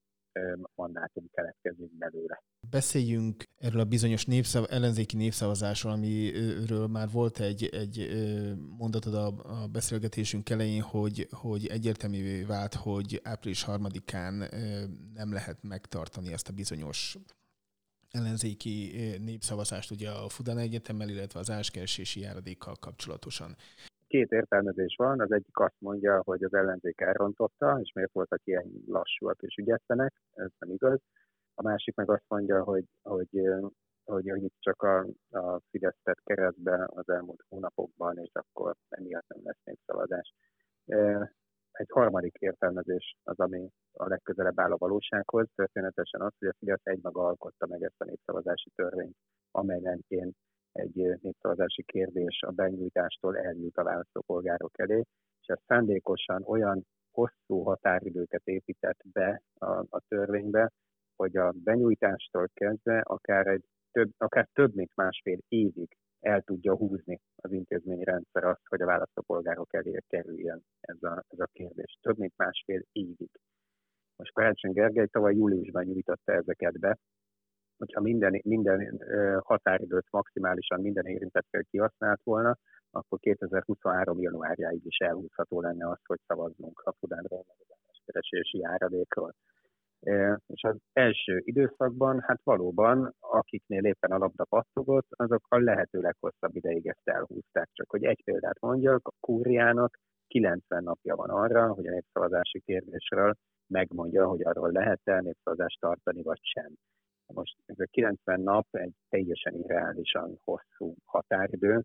mandátum 0.75 1.25
keletkezik 1.31 1.99
belőle. 1.99 2.43
Beszéljünk 2.71 3.45
erről 3.59 3.81
a 3.81 3.85
bizonyos 3.85 4.25
népszav, 4.25 4.65
ellenzéki 4.71 5.17
népszavazásról, 5.17 5.93
amiről 5.93 6.87
már 6.87 7.09
volt 7.13 7.39
egy, 7.41 7.65
egy 7.65 8.09
mondatod 8.79 9.15
a, 9.15 9.27
a 9.27 9.67
beszélgetésünk 9.73 10.51
elején, 10.51 10.83
hogy, 10.83 11.27
hogy 11.31 11.67
egyértelművé 11.67 12.43
vált, 12.43 12.75
hogy 12.75 13.21
április 13.23 13.63
harmadikán 13.63 14.35
nem 15.15 15.33
lehet 15.33 15.63
megtartani 15.63 16.33
ezt 16.33 16.49
a 16.49 16.53
bizonyos 16.53 17.17
ellenzéki 18.13 18.91
népszavazást 19.25 19.91
ugye 19.91 20.11
a 20.11 20.29
Fudan 20.29 20.59
Egyetemmel, 20.59 21.09
illetve 21.09 21.41
az 21.41 21.51
áskeresési 21.51 22.21
járadékkal 22.21 22.75
kapcsolatosan 22.81 23.57
két 24.13 24.31
értelmezés 24.31 24.95
van, 24.97 25.21
az 25.21 25.33
egyik 25.33 25.59
azt 25.59 25.79
mondja, 25.79 26.23
hogy 26.25 26.43
az 26.43 26.55
ellenzék 26.55 27.01
elrontotta, 27.01 27.79
és 27.83 27.93
miért 27.95 28.13
voltak 28.13 28.41
ilyen 28.45 28.71
lassúak 28.87 29.43
és 29.43 29.57
ügyetlenek, 29.57 30.13
ez 30.35 30.51
nem 30.59 30.71
igaz. 30.71 31.01
A 31.55 31.63
másik 31.63 31.95
meg 31.95 32.11
azt 32.11 32.25
mondja, 32.29 32.63
hogy, 32.63 32.85
hogy, 33.03 33.29
hogy, 34.05 34.29
hogy 34.31 34.43
itt 34.43 34.57
csak 34.59 34.83
a, 34.83 35.07
a 35.31 35.61
Fidesz 35.71 36.03
keresztbe 36.25 36.87
az 36.87 37.09
elmúlt 37.09 37.45
hónapokban, 37.49 38.19
és 38.19 38.31
akkor 38.33 38.75
emiatt 38.89 39.29
nem 39.29 39.41
lesz 39.43 39.63
népszavazás. 39.65 40.35
Egy 41.83 41.91
harmadik 41.91 42.35
értelmezés 42.39 43.17
az, 43.23 43.39
ami 43.39 43.69
a 43.93 44.09
legközelebb 44.09 44.61
áll 44.61 44.73
a 44.73 44.77
valósághoz, 44.77 45.47
történetesen 45.55 46.21
az, 46.21 46.33
hogy 46.39 46.49
a 46.49 46.55
Fidesz 46.59 46.81
egymaga 46.87 47.27
alkotta 47.27 47.67
meg 47.67 47.83
ezt 47.83 48.01
a 48.01 48.05
népszavazási 48.05 48.71
törvényt, 48.75 49.17
amely 49.51 49.81
mentén 49.81 50.33
egy 50.73 50.95
népszavazási 51.21 51.83
kérdés 51.83 52.43
a 52.47 52.51
benyújtástól 52.51 53.39
eljut 53.39 53.77
a 53.77 53.83
választópolgárok 53.83 54.79
elé, 54.79 54.99
és 55.41 55.47
ez 55.47 55.59
szándékosan 55.67 56.43
olyan 56.47 56.87
hosszú 57.11 57.63
határidőket 57.63 58.43
épített 58.45 59.01
be 59.13 59.43
a, 59.55 59.71
a 59.91 60.01
törvénybe, 60.09 60.71
hogy 61.17 61.37
a 61.37 61.53
benyújtástól 61.65 62.49
kezdve 62.55 63.01
akár, 63.01 63.47
egy 63.47 63.65
több, 63.93 64.11
akár 64.19 64.49
több 64.53 64.75
mint 64.75 64.91
másfél 64.95 65.39
évig 65.49 65.97
el 66.23 66.43
tudja 66.43 66.77
húzni 66.77 67.21
az 67.37 67.53
intézményrendszer 67.53 68.45
azt, 68.45 68.67
hogy 68.69 68.83
a 68.83 68.87
választópolgárok 68.87 69.75
elé 69.75 69.99
kerüljön 70.09 70.63
ez 70.81 71.03
a, 71.03 71.25
ez 71.29 71.39
a 71.39 71.49
kérdés. 71.53 71.99
Több 72.03 72.19
mint 72.19 72.37
másfél 72.37 72.83
évig. 72.93 73.31
Most 74.17 74.33
Karácsony 74.33 74.73
Gergely 74.73 75.07
tavaly 75.07 75.35
júliusban 75.35 75.85
nyújtotta 75.85 76.33
ezeket 76.33 76.79
be, 76.79 76.99
hogyha 77.79 78.01
minden, 78.01 78.41
minden 78.45 79.01
határidőt 79.45 80.07
maximálisan 80.11 80.81
minden 80.81 81.07
érintettel 81.07 81.63
kihasznált 81.71 82.21
volna, 82.23 82.57
akkor 82.91 83.19
2023. 83.19 84.21
januárjáig 84.21 84.85
is 84.85 84.97
elhúzható 84.97 85.61
lenne 85.61 85.89
az, 85.89 85.99
hogy 86.05 86.21
szavazzunk 86.27 86.81
a 86.85 86.93
Fudánról, 86.99 87.45
meg 87.49 87.57
a 87.69 88.03
keresési 88.05 88.65
áradékról. 88.65 89.35
És 90.47 90.63
az 90.63 90.77
első 90.93 91.41
időszakban, 91.45 92.21
hát 92.21 92.41
valóban, 92.45 93.15
akiknél 93.21 93.85
éppen 93.85 94.11
a 94.11 94.19
labda 94.19 94.45
pattogott, 94.45 95.07
azok 95.11 95.47
a 95.49 95.59
lehető 95.59 96.01
leghosszabb 96.01 96.57
ideig 96.57 96.87
ezt 96.87 97.09
elhúzták. 97.09 97.69
Csak 97.73 97.91
hogy 97.91 98.05
egy 98.05 98.23
példát 98.25 98.61
mondjak, 98.61 99.09
a 99.09 99.13
kúriának 99.21 99.99
90 100.27 100.83
napja 100.83 101.17
van 101.17 101.31
arra, 101.31 101.73
hogy 101.73 101.87
a 101.87 101.91
népszavazási 101.91 102.61
kérdésről 102.61 103.35
megmondja, 103.67 104.27
hogy 104.27 104.45
arról 104.45 104.71
lehet-e 104.71 105.21
népszavazást 105.21 105.81
tartani, 105.81 106.23
vagy 106.23 106.41
sem. 106.43 106.73
Most 107.27 107.57
ez 107.67 107.79
a 107.79 107.87
90 107.91 108.41
nap 108.41 108.67
egy 108.71 108.95
teljesen 109.09 109.55
irreálisan 109.55 110.39
hosszú 110.45 110.95
határidő, 111.05 111.83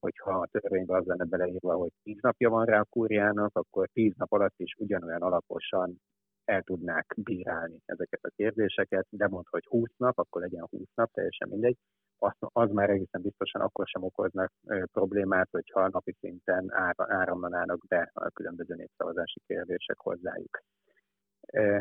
hogyha 0.00 0.30
a 0.30 0.46
törvényben 0.46 1.00
az 1.00 1.06
lenne 1.06 1.24
beleírva, 1.24 1.74
hogy 1.74 1.90
10 2.02 2.18
napja 2.20 2.50
van 2.50 2.64
rá 2.64 2.80
a 2.80 2.84
kúriának, 2.84 3.50
akkor 3.56 3.88
10 3.92 4.12
nap 4.16 4.32
alatt 4.32 4.54
is 4.56 4.74
ugyanolyan 4.78 5.22
alaposan 5.22 6.00
el 6.44 6.62
tudnák 6.62 7.14
bírálni 7.16 7.82
ezeket 7.84 8.24
a 8.24 8.32
kérdéseket, 8.36 9.06
de 9.10 9.28
mond, 9.28 9.44
hogy 9.50 9.64
20 9.68 9.90
nap, 9.96 10.18
akkor 10.18 10.42
legyen 10.42 10.66
20 10.70 10.80
nap, 10.94 11.12
teljesen 11.12 11.48
mindegy. 11.48 11.76
Az, 12.18 12.32
az 12.38 12.70
már 12.70 12.90
egészen 12.90 13.22
biztosan 13.22 13.60
akkor 13.60 13.86
sem 13.86 14.02
okoznak 14.02 14.52
ö, 14.66 14.84
problémát, 14.92 15.48
hogyha 15.50 15.88
napi 15.88 16.16
szinten 16.20 16.72
áramlanának 16.96 17.86
be 17.88 18.10
a 18.14 18.30
különböző 18.30 18.74
népszavazási 18.74 19.40
kérdések 19.46 19.98
hozzájuk. 19.98 20.62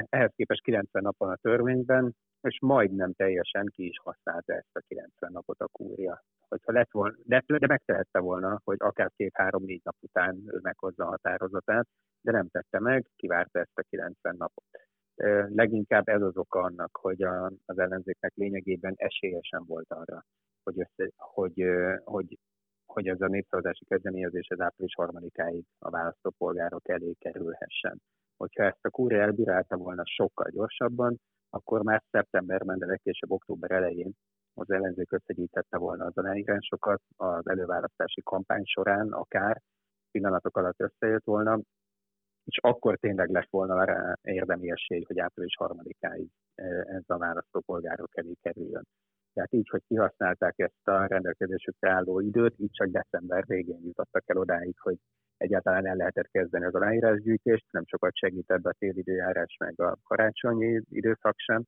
Ehhez 0.10 0.32
képest 0.36 0.64
90 0.64 1.04
nap 1.04 1.18
van 1.18 1.30
a 1.30 1.36
törvényben, 1.36 2.16
és 2.42 2.58
majdnem 2.62 3.14
teljesen 3.14 3.66
ki 3.66 3.86
is 3.86 4.00
használta 4.04 4.54
ezt 4.54 4.76
a 4.76 4.84
90 4.88 5.32
napot 5.32 5.60
a 5.60 5.68
kúria. 5.68 6.24
Hogyha 6.48 6.72
lett 6.72 6.92
volna, 6.92 7.16
de, 7.24 7.44
de 7.48 7.68
megtehette 7.68 8.20
volna, 8.20 8.60
hogy 8.64 8.78
akár 8.80 9.12
két-három-négy 9.16 9.82
nap 9.84 9.96
után 10.00 10.44
ő 10.48 10.60
meghozza 10.62 11.06
a 11.06 11.10
határozatát, 11.10 11.88
de 12.22 12.32
nem 12.32 12.48
tette 12.48 12.80
meg, 12.80 13.06
kivárta 13.16 13.60
ezt 13.60 13.78
a 13.78 13.82
90 13.90 14.36
napot. 14.38 14.66
Leginkább 15.56 16.08
ez 16.08 16.22
az 16.22 16.38
oka 16.38 16.60
annak, 16.60 16.98
hogy 16.98 17.24
a, 17.24 17.52
az 17.66 17.78
ellenzéknek 17.78 18.32
lényegében 18.36 18.94
esélyesen 18.96 19.64
volt 19.66 19.92
arra, 19.92 20.26
hogy, 20.64 20.80
össze, 20.80 21.12
hogy, 21.16 21.64
hogy, 22.04 22.38
hogy 22.86 23.08
ez 23.08 23.22
a 23.22 23.28
népszavazási 23.28 23.86
kezdeményezés 23.86 24.48
az 24.50 24.60
április 24.60 24.94
harmadikáig 24.96 25.66
a 25.80 25.90
választópolgárok 25.90 26.90
elé 26.90 27.14
kerülhessen. 27.20 28.02
Hogyha 28.44 28.64
ezt 28.64 28.86
a 28.86 28.90
kúria 28.90 29.22
elbírálta 29.22 29.76
volna 29.78 30.04
sokkal 30.06 30.50
gyorsabban, 30.50 31.20
akkor 31.50 31.84
már 31.84 32.04
szeptemberben, 32.12 32.78
de 32.78 32.86
legkésőbb 32.86 33.32
október 33.32 33.72
elején 33.72 34.14
az 34.54 34.72
ellenzék 34.72 35.12
összegyűjtette 35.12 35.78
volna 35.78 36.06
az 36.06 36.18
aláírásokat 36.18 37.02
az 37.16 37.48
előválasztási 37.48 38.22
kampány 38.22 38.64
során, 38.66 39.12
akár 39.12 39.62
pillanatok 40.12 40.58
alatt 40.58 40.80
összejött 40.80 41.24
volna, 41.24 41.60
és 42.46 42.58
akkor 42.62 42.98
tényleg 42.98 43.30
lett 43.30 43.50
volna 43.50 43.84
rá 43.84 44.18
érdemi 44.22 44.72
esély, 44.72 45.04
hogy 45.08 45.20
április 45.20 45.56
harmadikáig 45.56 46.30
e, 46.56 46.64
ez 46.88 47.04
a 47.08 47.18
választópolgárok 47.18 48.18
elé 48.18 48.34
kerüljön. 48.42 48.88
Tehát 49.34 49.54
így, 49.54 49.70
hogy 49.70 49.82
kihasználták 49.88 50.54
ezt 50.60 50.88
a 50.88 51.06
rendelkezésükre 51.06 51.92
álló 51.92 52.20
időt, 52.20 52.60
így 52.60 52.72
csak 52.72 52.88
december 52.88 53.44
végén 53.46 53.82
jutottak 53.84 54.24
el 54.26 54.38
odáig, 54.38 54.80
hogy 54.80 54.98
egyáltalán 55.44 55.88
el 55.88 55.96
lehetett 55.96 56.32
kezdeni 56.32 56.66
az 56.66 56.76
aláírásgyűjtést, 56.76 57.66
nem 57.72 57.86
sokat 57.86 58.16
segített 58.16 58.64
a 58.64 58.76
télidőjárás 58.80 59.56
meg 59.60 59.82
a 59.82 59.98
karácsonyi 60.04 60.82
időszak 60.90 61.36
sem. 61.38 61.64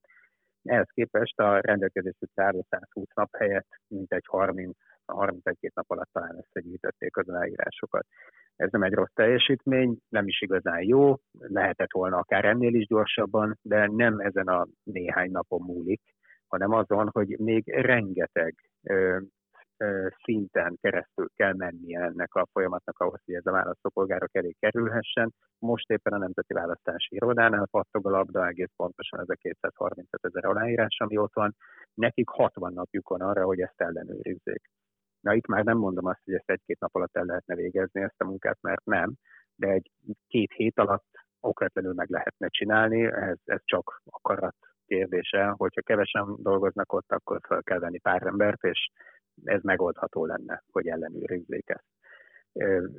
Ehhez 0.63 0.89
képest 0.93 1.39
a 1.39 1.59
rendelkezésükre 1.61 2.43
álló 2.43 2.65
120 2.69 3.07
nap 3.13 3.35
helyett 3.35 3.67
mintegy 3.87 4.25
30 4.27 4.77
31 5.05 5.71
nap 5.73 5.89
alatt 5.89 6.09
talán 6.11 6.43
összegyűjtötték 6.45 7.17
az 7.17 7.29
aláírásokat. 7.29 8.05
Ez 8.55 8.71
nem 8.71 8.83
egy 8.83 8.93
rossz 8.93 9.13
teljesítmény, 9.13 9.97
nem 10.09 10.27
is 10.27 10.41
igazán 10.41 10.83
jó, 10.83 11.15
lehetett 11.39 11.91
volna 11.91 12.17
akár 12.17 12.45
ennél 12.45 12.73
is 12.73 12.85
gyorsabban, 12.87 13.57
de 13.61 13.87
nem 13.87 14.19
ezen 14.19 14.47
a 14.47 14.67
néhány 14.83 15.31
napon 15.31 15.61
múlik, 15.61 16.01
hanem 16.47 16.71
azon, 16.71 17.09
hogy 17.11 17.39
még 17.39 17.67
rengeteg 17.67 18.55
ö, 18.83 19.19
szinten 20.23 20.77
keresztül 20.81 21.27
kell 21.35 21.53
mennie 21.53 21.99
ennek 21.99 22.35
a 22.35 22.47
folyamatnak 22.51 22.99
ahhoz, 22.99 23.21
hogy 23.25 23.33
ez 23.33 23.45
a 23.45 23.51
választópolgárok 23.51 24.35
elé 24.35 24.51
kerülhessen. 24.59 25.33
Most 25.59 25.89
éppen 25.89 26.13
a 26.13 26.17
Nemzeti 26.17 26.53
Választási 26.53 27.15
Irodánál 27.15 27.67
pattog 27.71 28.07
a 28.07 28.09
labda, 28.09 28.47
egész 28.47 28.71
pontosan 28.75 29.19
ez 29.19 29.29
a 29.29 29.33
235 29.33 30.25
ezer 30.25 30.45
aláírás, 30.45 30.99
ami 30.99 31.17
ott 31.17 31.33
van. 31.33 31.55
Nekik 31.93 32.29
60 32.29 32.73
napjuk 32.73 33.09
van 33.09 33.21
arra, 33.21 33.45
hogy 33.45 33.59
ezt 33.59 33.81
ellenőrizzék. 33.81 34.69
Na 35.19 35.33
itt 35.33 35.47
már 35.47 35.63
nem 35.63 35.77
mondom 35.77 36.05
azt, 36.05 36.21
hogy 36.23 36.33
ezt 36.33 36.49
egy-két 36.49 36.79
nap 36.79 36.95
alatt 36.95 37.17
el 37.17 37.25
lehetne 37.25 37.55
végezni 37.55 38.01
ezt 38.01 38.21
a 38.21 38.25
munkát, 38.25 38.57
mert 38.61 38.85
nem, 38.85 39.13
de 39.55 39.67
egy 39.67 39.91
két 40.27 40.51
hét 40.51 40.79
alatt 40.79 41.07
okvetlenül 41.39 41.93
meg 41.93 42.09
lehetne 42.09 42.47
csinálni, 42.47 43.05
ez, 43.05 43.37
ez 43.43 43.61
csak 43.63 44.01
akarat 44.05 44.55
kérdése, 44.85 45.53
hogyha 45.57 45.81
kevesen 45.81 46.35
dolgoznak 46.37 46.93
ott, 46.93 47.11
akkor 47.11 47.39
fel 47.47 47.63
kell 47.63 47.79
venni 47.79 47.99
pár 47.99 48.25
embert, 48.25 48.63
és 48.63 48.89
ez 49.43 49.61
megoldható 49.61 50.25
lenne, 50.25 50.63
hogy 50.71 50.87
ellenőrizzék 50.87 51.69
ezt 51.69 51.95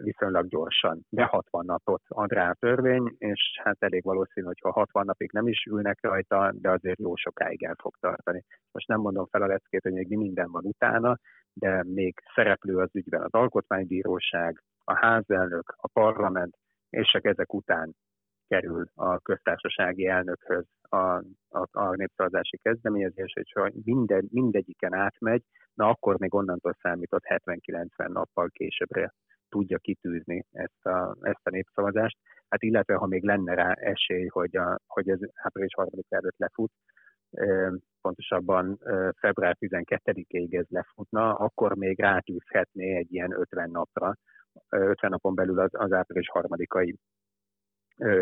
viszonylag 0.02 0.48
gyorsan. 0.48 1.06
De 1.08 1.24
60 1.24 1.64
napot 1.64 2.02
ad 2.08 2.32
a 2.32 2.56
törvény, 2.58 3.14
és 3.18 3.60
hát 3.62 3.76
elég 3.78 4.02
valószínű, 4.04 4.46
hogy 4.46 4.60
ha 4.60 4.70
60 4.70 5.04
napig 5.04 5.32
nem 5.32 5.46
is 5.48 5.64
ülnek 5.64 5.98
rajta, 6.00 6.52
de 6.54 6.70
azért 6.70 6.98
jó 6.98 7.16
sokáig 7.16 7.64
el 7.64 7.76
fog 7.80 7.96
tartani. 8.00 8.44
Most 8.72 8.88
nem 8.88 9.00
mondom 9.00 9.26
fel 9.26 9.42
a 9.42 9.46
leckét, 9.46 9.82
hogy 9.82 9.92
még 9.92 10.16
minden 10.16 10.50
van 10.50 10.64
utána, 10.64 11.18
de 11.52 11.84
még 11.84 12.20
szereplő 12.34 12.76
az 12.76 12.90
ügyben 12.92 13.22
az 13.22 13.32
alkotmánybíróság, 13.32 14.62
a 14.84 14.94
házelnök, 14.94 15.74
a 15.76 15.88
parlament, 15.88 16.56
és 16.90 17.10
csak 17.10 17.24
ezek 17.24 17.54
után 17.54 17.94
kerül 18.48 18.86
a 18.94 19.18
köztársasági 19.18 20.06
elnökhöz 20.06 20.64
a, 20.88 20.96
a, 21.48 21.68
a 21.70 21.94
népszavazási 21.94 22.56
kezdeményezés, 22.56 23.32
és 23.34 23.52
ha 23.52 23.70
minden, 23.84 24.28
mindegyiken 24.30 24.94
átmegy, 24.94 25.42
na 25.74 25.88
akkor 25.88 26.18
még 26.18 26.34
onnantól 26.34 26.76
számított 26.82 27.22
70-90 27.24 28.08
nappal 28.08 28.48
későbbre 28.48 29.14
tudja 29.48 29.78
kitűzni 29.78 30.44
ezt 30.52 30.86
a, 30.86 31.16
ezt 31.20 31.46
a 31.46 31.50
népszavazást. 31.50 32.18
Hát 32.48 32.62
illetve, 32.62 32.94
ha 32.94 33.06
még 33.06 33.24
lenne 33.24 33.54
rá 33.54 33.72
esély, 33.72 34.26
hogy, 34.26 34.56
a, 34.56 34.78
hogy 34.86 35.08
ez 35.08 35.18
április 35.34 35.74
3 35.76 35.90
előtt 36.08 36.38
lefut, 36.38 36.72
pontosabban 38.00 38.78
február 39.18 39.56
12-ig 39.60 40.58
ez 40.58 40.66
lefutna, 40.68 41.34
akkor 41.34 41.76
még 41.76 42.00
rátűzhetné 42.00 42.96
egy 42.96 43.12
ilyen 43.12 43.32
50 43.32 43.70
napra, 43.70 44.14
50 44.68 45.10
napon 45.10 45.34
belül 45.34 45.60
az, 45.60 45.70
az 45.72 45.92
április 45.92 46.28
harmadikai 46.28 46.98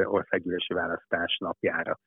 országgyűlési 0.05 0.75
választás 0.75 1.37
napjára. 1.41 1.99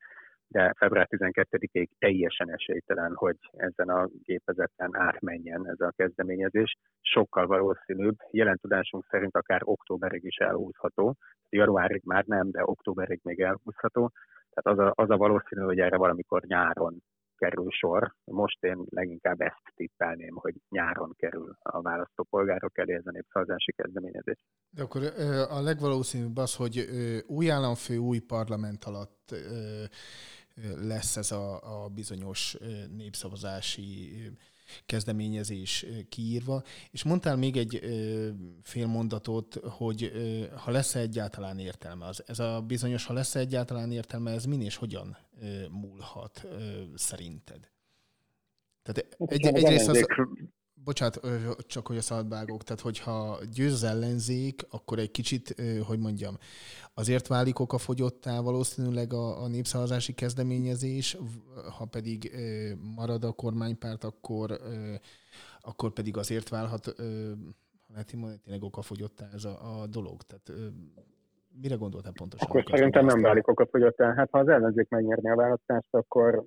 De 0.50 0.72
február 0.76 1.06
12-ig 1.10 1.88
teljesen 1.98 2.52
esélytelen, 2.52 3.14
hogy 3.14 3.36
ezen 3.56 3.88
a 3.88 4.08
gépezeten 4.22 4.96
átmenjen 4.96 5.68
ez 5.68 5.80
a 5.80 5.92
kezdeményezés. 5.96 6.76
Sokkal 7.00 7.46
valószínűbb, 7.46 8.16
jelen 8.30 8.58
tudásunk 8.60 9.06
szerint 9.10 9.36
akár 9.36 9.60
októberig 9.64 10.24
is 10.24 10.36
elhúzható. 10.36 11.14
Januárig 11.48 12.02
már 12.04 12.24
nem, 12.24 12.50
de 12.50 12.62
októberig 12.64 13.20
még 13.22 13.40
elhúzható. 13.40 14.10
Tehát 14.54 14.78
az 14.78 14.86
a, 14.86 15.02
az 15.02 15.10
a 15.10 15.16
valószínű, 15.16 15.62
hogy 15.62 15.78
erre 15.80 15.96
valamikor 15.96 16.42
nyáron 16.42 17.02
kerül 17.38 17.70
sor. 17.70 18.14
Most 18.24 18.64
én 18.64 18.84
leginkább 18.88 19.40
ezt 19.40 19.62
tippelném, 19.74 20.34
hogy 20.34 20.54
nyáron 20.68 21.14
kerül 21.16 21.56
a 21.62 21.82
választópolgárok 21.82 22.78
elé 22.78 22.94
ez 22.94 23.06
a 23.06 23.10
népszavazási 23.10 23.72
kezdeményezés. 23.72 24.36
De 24.70 24.82
akkor 24.82 25.02
a 25.48 25.60
legvalószínűbb 25.60 26.36
az, 26.36 26.54
hogy 26.54 26.84
új 27.26 27.50
államfő, 27.50 27.96
új 27.96 28.18
parlament 28.18 28.84
alatt 28.84 29.34
lesz 30.80 31.16
ez 31.16 31.32
a, 31.32 31.84
a 31.84 31.88
bizonyos 31.88 32.56
népszavazási 32.96 34.12
kezdeményezés 34.86 35.86
kiírva. 36.08 36.62
És 36.90 37.02
mondtál 37.02 37.36
még 37.36 37.56
egy 37.56 37.80
fél 38.62 38.86
mondatot, 38.86 39.54
hogy 39.54 40.12
ha 40.56 40.70
lesz 40.70 40.94
-e 40.94 40.98
egyáltalán 40.98 41.58
értelme. 41.58 42.06
Az, 42.06 42.22
ez 42.26 42.38
a 42.38 42.60
bizonyos, 42.66 43.04
ha 43.04 43.12
lesz 43.12 43.34
-e 43.34 43.38
egyáltalán 43.38 43.92
értelme, 43.92 44.30
ez 44.30 44.44
min 44.44 44.62
és 44.62 44.76
hogyan 44.76 45.16
múlhat 45.70 46.46
szerinted? 46.94 47.70
Tehát 48.82 49.16
egy, 49.18 49.46
egyrészt 49.46 49.88
az, 49.88 50.06
bocsánat, 50.84 51.20
csak 51.66 51.86
hogy 51.86 51.96
a 51.96 52.00
szabadvágók, 52.00 52.64
tehát 52.64 52.80
hogyha 52.80 53.38
győz 53.54 53.72
az 53.72 53.84
ellenzék, 53.84 54.62
akkor 54.70 54.98
egy 54.98 55.10
kicsit, 55.10 55.54
hogy 55.86 55.98
mondjam, 55.98 56.34
azért 56.94 57.26
válik 57.26 57.56
fogyottá 57.56 58.40
valószínűleg 58.40 59.12
a, 59.12 59.42
a 59.42 59.48
népszavazási 59.48 60.12
kezdeményezés, 60.12 61.16
ha 61.78 61.84
pedig 61.84 62.36
marad 62.96 63.24
a 63.24 63.32
kormánypárt, 63.32 64.04
akkor 64.04 64.58
akkor 65.60 65.92
pedig 65.92 66.16
azért 66.16 66.48
válhat, 66.48 66.84
ha 66.84 67.02
lehet 67.92 68.12
mondani, 68.12 68.40
tényleg 68.44 68.62
okafogyottá 68.62 69.26
ez 69.34 69.44
a, 69.44 69.80
a 69.80 69.86
dolog. 69.86 70.22
Tehát 70.22 70.72
mire 71.62 71.74
gondoltál 71.74 72.12
pontosan? 72.12 72.48
Akkor 72.48 72.64
szerintem 72.66 73.06
nem 73.06 73.20
válik 73.20 73.48
okafogyottá. 73.48 74.14
Hát 74.14 74.28
ha 74.30 74.38
az 74.38 74.48
ellenzék 74.48 74.88
megnyerni 74.88 75.30
a 75.30 75.36
választást, 75.36 75.88
akkor 75.90 76.44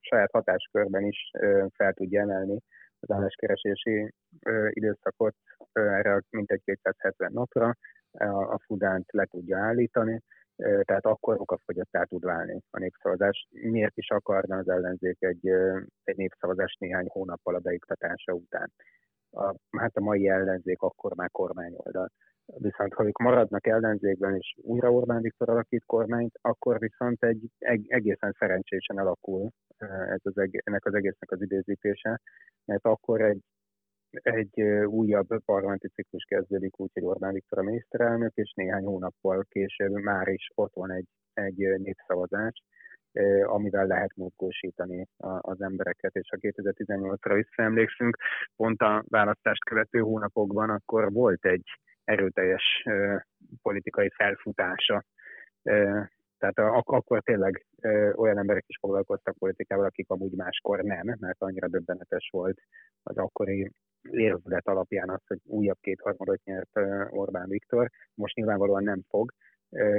saját 0.00 0.30
hatáskörben 0.30 1.04
is 1.04 1.30
fel 1.74 1.92
tudja 1.92 2.20
emelni 2.20 2.62
az 3.06 3.16
álláskeresési 3.16 4.12
időszakot 4.68 5.34
erre 5.72 6.22
mintegy 6.30 6.62
270 6.64 7.32
napra, 7.32 7.74
a 8.50 8.58
Fudánt 8.58 9.12
le 9.12 9.24
tudja 9.24 9.58
állítani, 9.58 10.20
tehát 10.56 11.06
akkor 11.06 11.40
okafogyottá 11.40 12.02
tud 12.02 12.24
válni 12.24 12.60
a 12.70 12.78
népszavazás. 12.78 13.46
Miért 13.50 13.96
is 13.96 14.10
akarna 14.10 14.56
az 14.56 14.68
ellenzék 14.68 15.16
egy, 15.22 15.48
egy 16.04 16.16
népszavazást 16.16 16.80
néhány 16.80 17.06
hónappal 17.08 17.54
a 17.54 17.58
beiktatása 17.58 18.32
után? 18.32 18.72
A, 19.30 19.54
hát 19.78 19.96
a 19.96 20.00
mai 20.00 20.28
ellenzék 20.28 20.82
akkor 20.82 21.14
már 21.14 21.30
kormányoldal. 21.30 22.10
Viszont 22.46 22.94
ha 22.94 23.04
ők 23.04 23.18
maradnak 23.18 23.66
ellenzékben 23.66 24.36
és 24.36 24.54
újra 24.62 24.92
Orbán 24.92 25.22
Viktor 25.22 25.48
alakít 25.48 25.84
kormányt, 25.84 26.38
akkor 26.40 26.78
viszont 26.78 27.22
egy, 27.22 27.48
egy 27.58 27.84
egészen 27.88 28.34
szerencsésen 28.38 28.98
alakul 28.98 29.50
ez 30.08 30.20
az, 30.22 30.48
ennek 30.64 30.84
az 30.84 30.94
egésznek 30.94 31.30
az 31.30 31.42
időzítése, 31.42 32.20
mert 32.64 32.84
akkor 32.84 33.20
egy 33.20 33.42
egy 34.22 34.60
újabb 34.86 35.44
parlamenti 35.44 35.88
ciklus 35.88 36.24
kezdődik 36.24 36.80
úgy, 36.80 36.90
hogy 36.92 37.02
Orbán 37.02 37.32
Viktor 37.32 37.58
a 37.58 37.62
miniszterelnök, 37.62 38.32
és 38.34 38.52
néhány 38.52 38.84
hónappal 38.84 39.46
később 39.48 39.92
már 39.92 40.28
is 40.28 40.50
ott 40.54 40.74
van 40.74 40.90
egy, 40.90 41.06
egy 41.32 41.56
népszavazás, 41.56 42.62
amivel 43.42 43.86
lehet 43.86 44.16
mozgósítani 44.16 45.06
az 45.40 45.60
embereket, 45.60 46.14
és 46.14 46.28
ha 46.30 46.36
2018-ra 46.40 47.32
visszaemlékszünk, 47.34 48.16
pont 48.56 48.80
a 48.80 49.04
választást 49.08 49.64
követő 49.64 49.98
hónapokban 49.98 50.70
akkor 50.70 51.12
volt 51.12 51.44
egy 51.44 51.64
erőteljes 52.04 52.84
politikai 53.62 54.10
felfutása 54.10 55.04
tehát 56.52 56.72
akkor 56.84 57.22
tényleg 57.22 57.66
olyan 58.14 58.38
emberek 58.38 58.64
is 58.66 58.76
foglalkoztak 58.80 59.38
politikával, 59.38 59.84
akik 59.84 60.10
amúgy 60.10 60.32
máskor 60.32 60.82
nem, 60.82 61.16
mert 61.20 61.42
annyira 61.42 61.68
döbbenetes 61.68 62.28
volt 62.32 62.60
az 63.02 63.16
akkori 63.16 63.70
érzület 64.10 64.66
alapján 64.66 65.10
az, 65.10 65.20
hogy 65.26 65.38
újabb 65.44 65.78
kétharmadot 65.80 66.44
nyert 66.44 66.70
Orbán 67.10 67.48
Viktor. 67.48 67.90
Most 68.14 68.34
nyilvánvalóan 68.34 68.82
nem 68.82 69.00
fog 69.08 69.32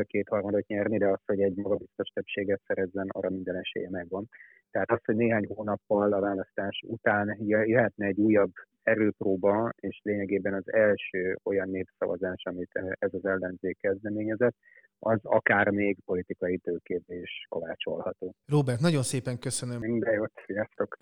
kétharmadot 0.02 0.68
nyerni, 0.68 0.98
de 0.98 1.08
az, 1.08 1.20
hogy 1.26 1.42
egy 1.42 1.56
magabiztos 1.56 2.08
többséget 2.08 2.62
szerezzen, 2.66 3.08
arra 3.10 3.30
minden 3.30 3.56
esélye 3.56 3.90
megvan. 3.90 4.30
Tehát 4.72 4.92
az, 4.92 5.00
hogy 5.06 5.16
néhány 5.16 5.48
hónappal 5.48 6.14
a 6.14 6.20
választás 6.20 6.84
után 6.88 7.38
jöhetne 7.46 8.06
egy 8.06 8.18
újabb 8.18 8.52
erőpróba, 8.84 9.72
és 9.80 10.00
lényegében 10.04 10.54
az 10.54 10.74
első 10.74 11.38
olyan 11.44 11.70
népszavazás, 11.70 12.44
amit 12.44 12.72
ez 13.00 13.14
az 13.14 13.26
ellenzék 13.26 13.78
kezdeményezett, 13.80 14.56
az 15.00 15.20
akár 15.24 15.70
még 15.70 15.98
politikai 16.06 16.58
tőkébé 16.58 17.20
is 17.20 17.46
kovácsolható. 17.50 18.36
Robert, 18.46 18.80
nagyon 18.80 19.04
szépen 19.04 19.40
köszönöm. 19.40 19.80
Minden 19.80 20.14
jót, 20.14 20.32
sziasztok! 20.46 20.94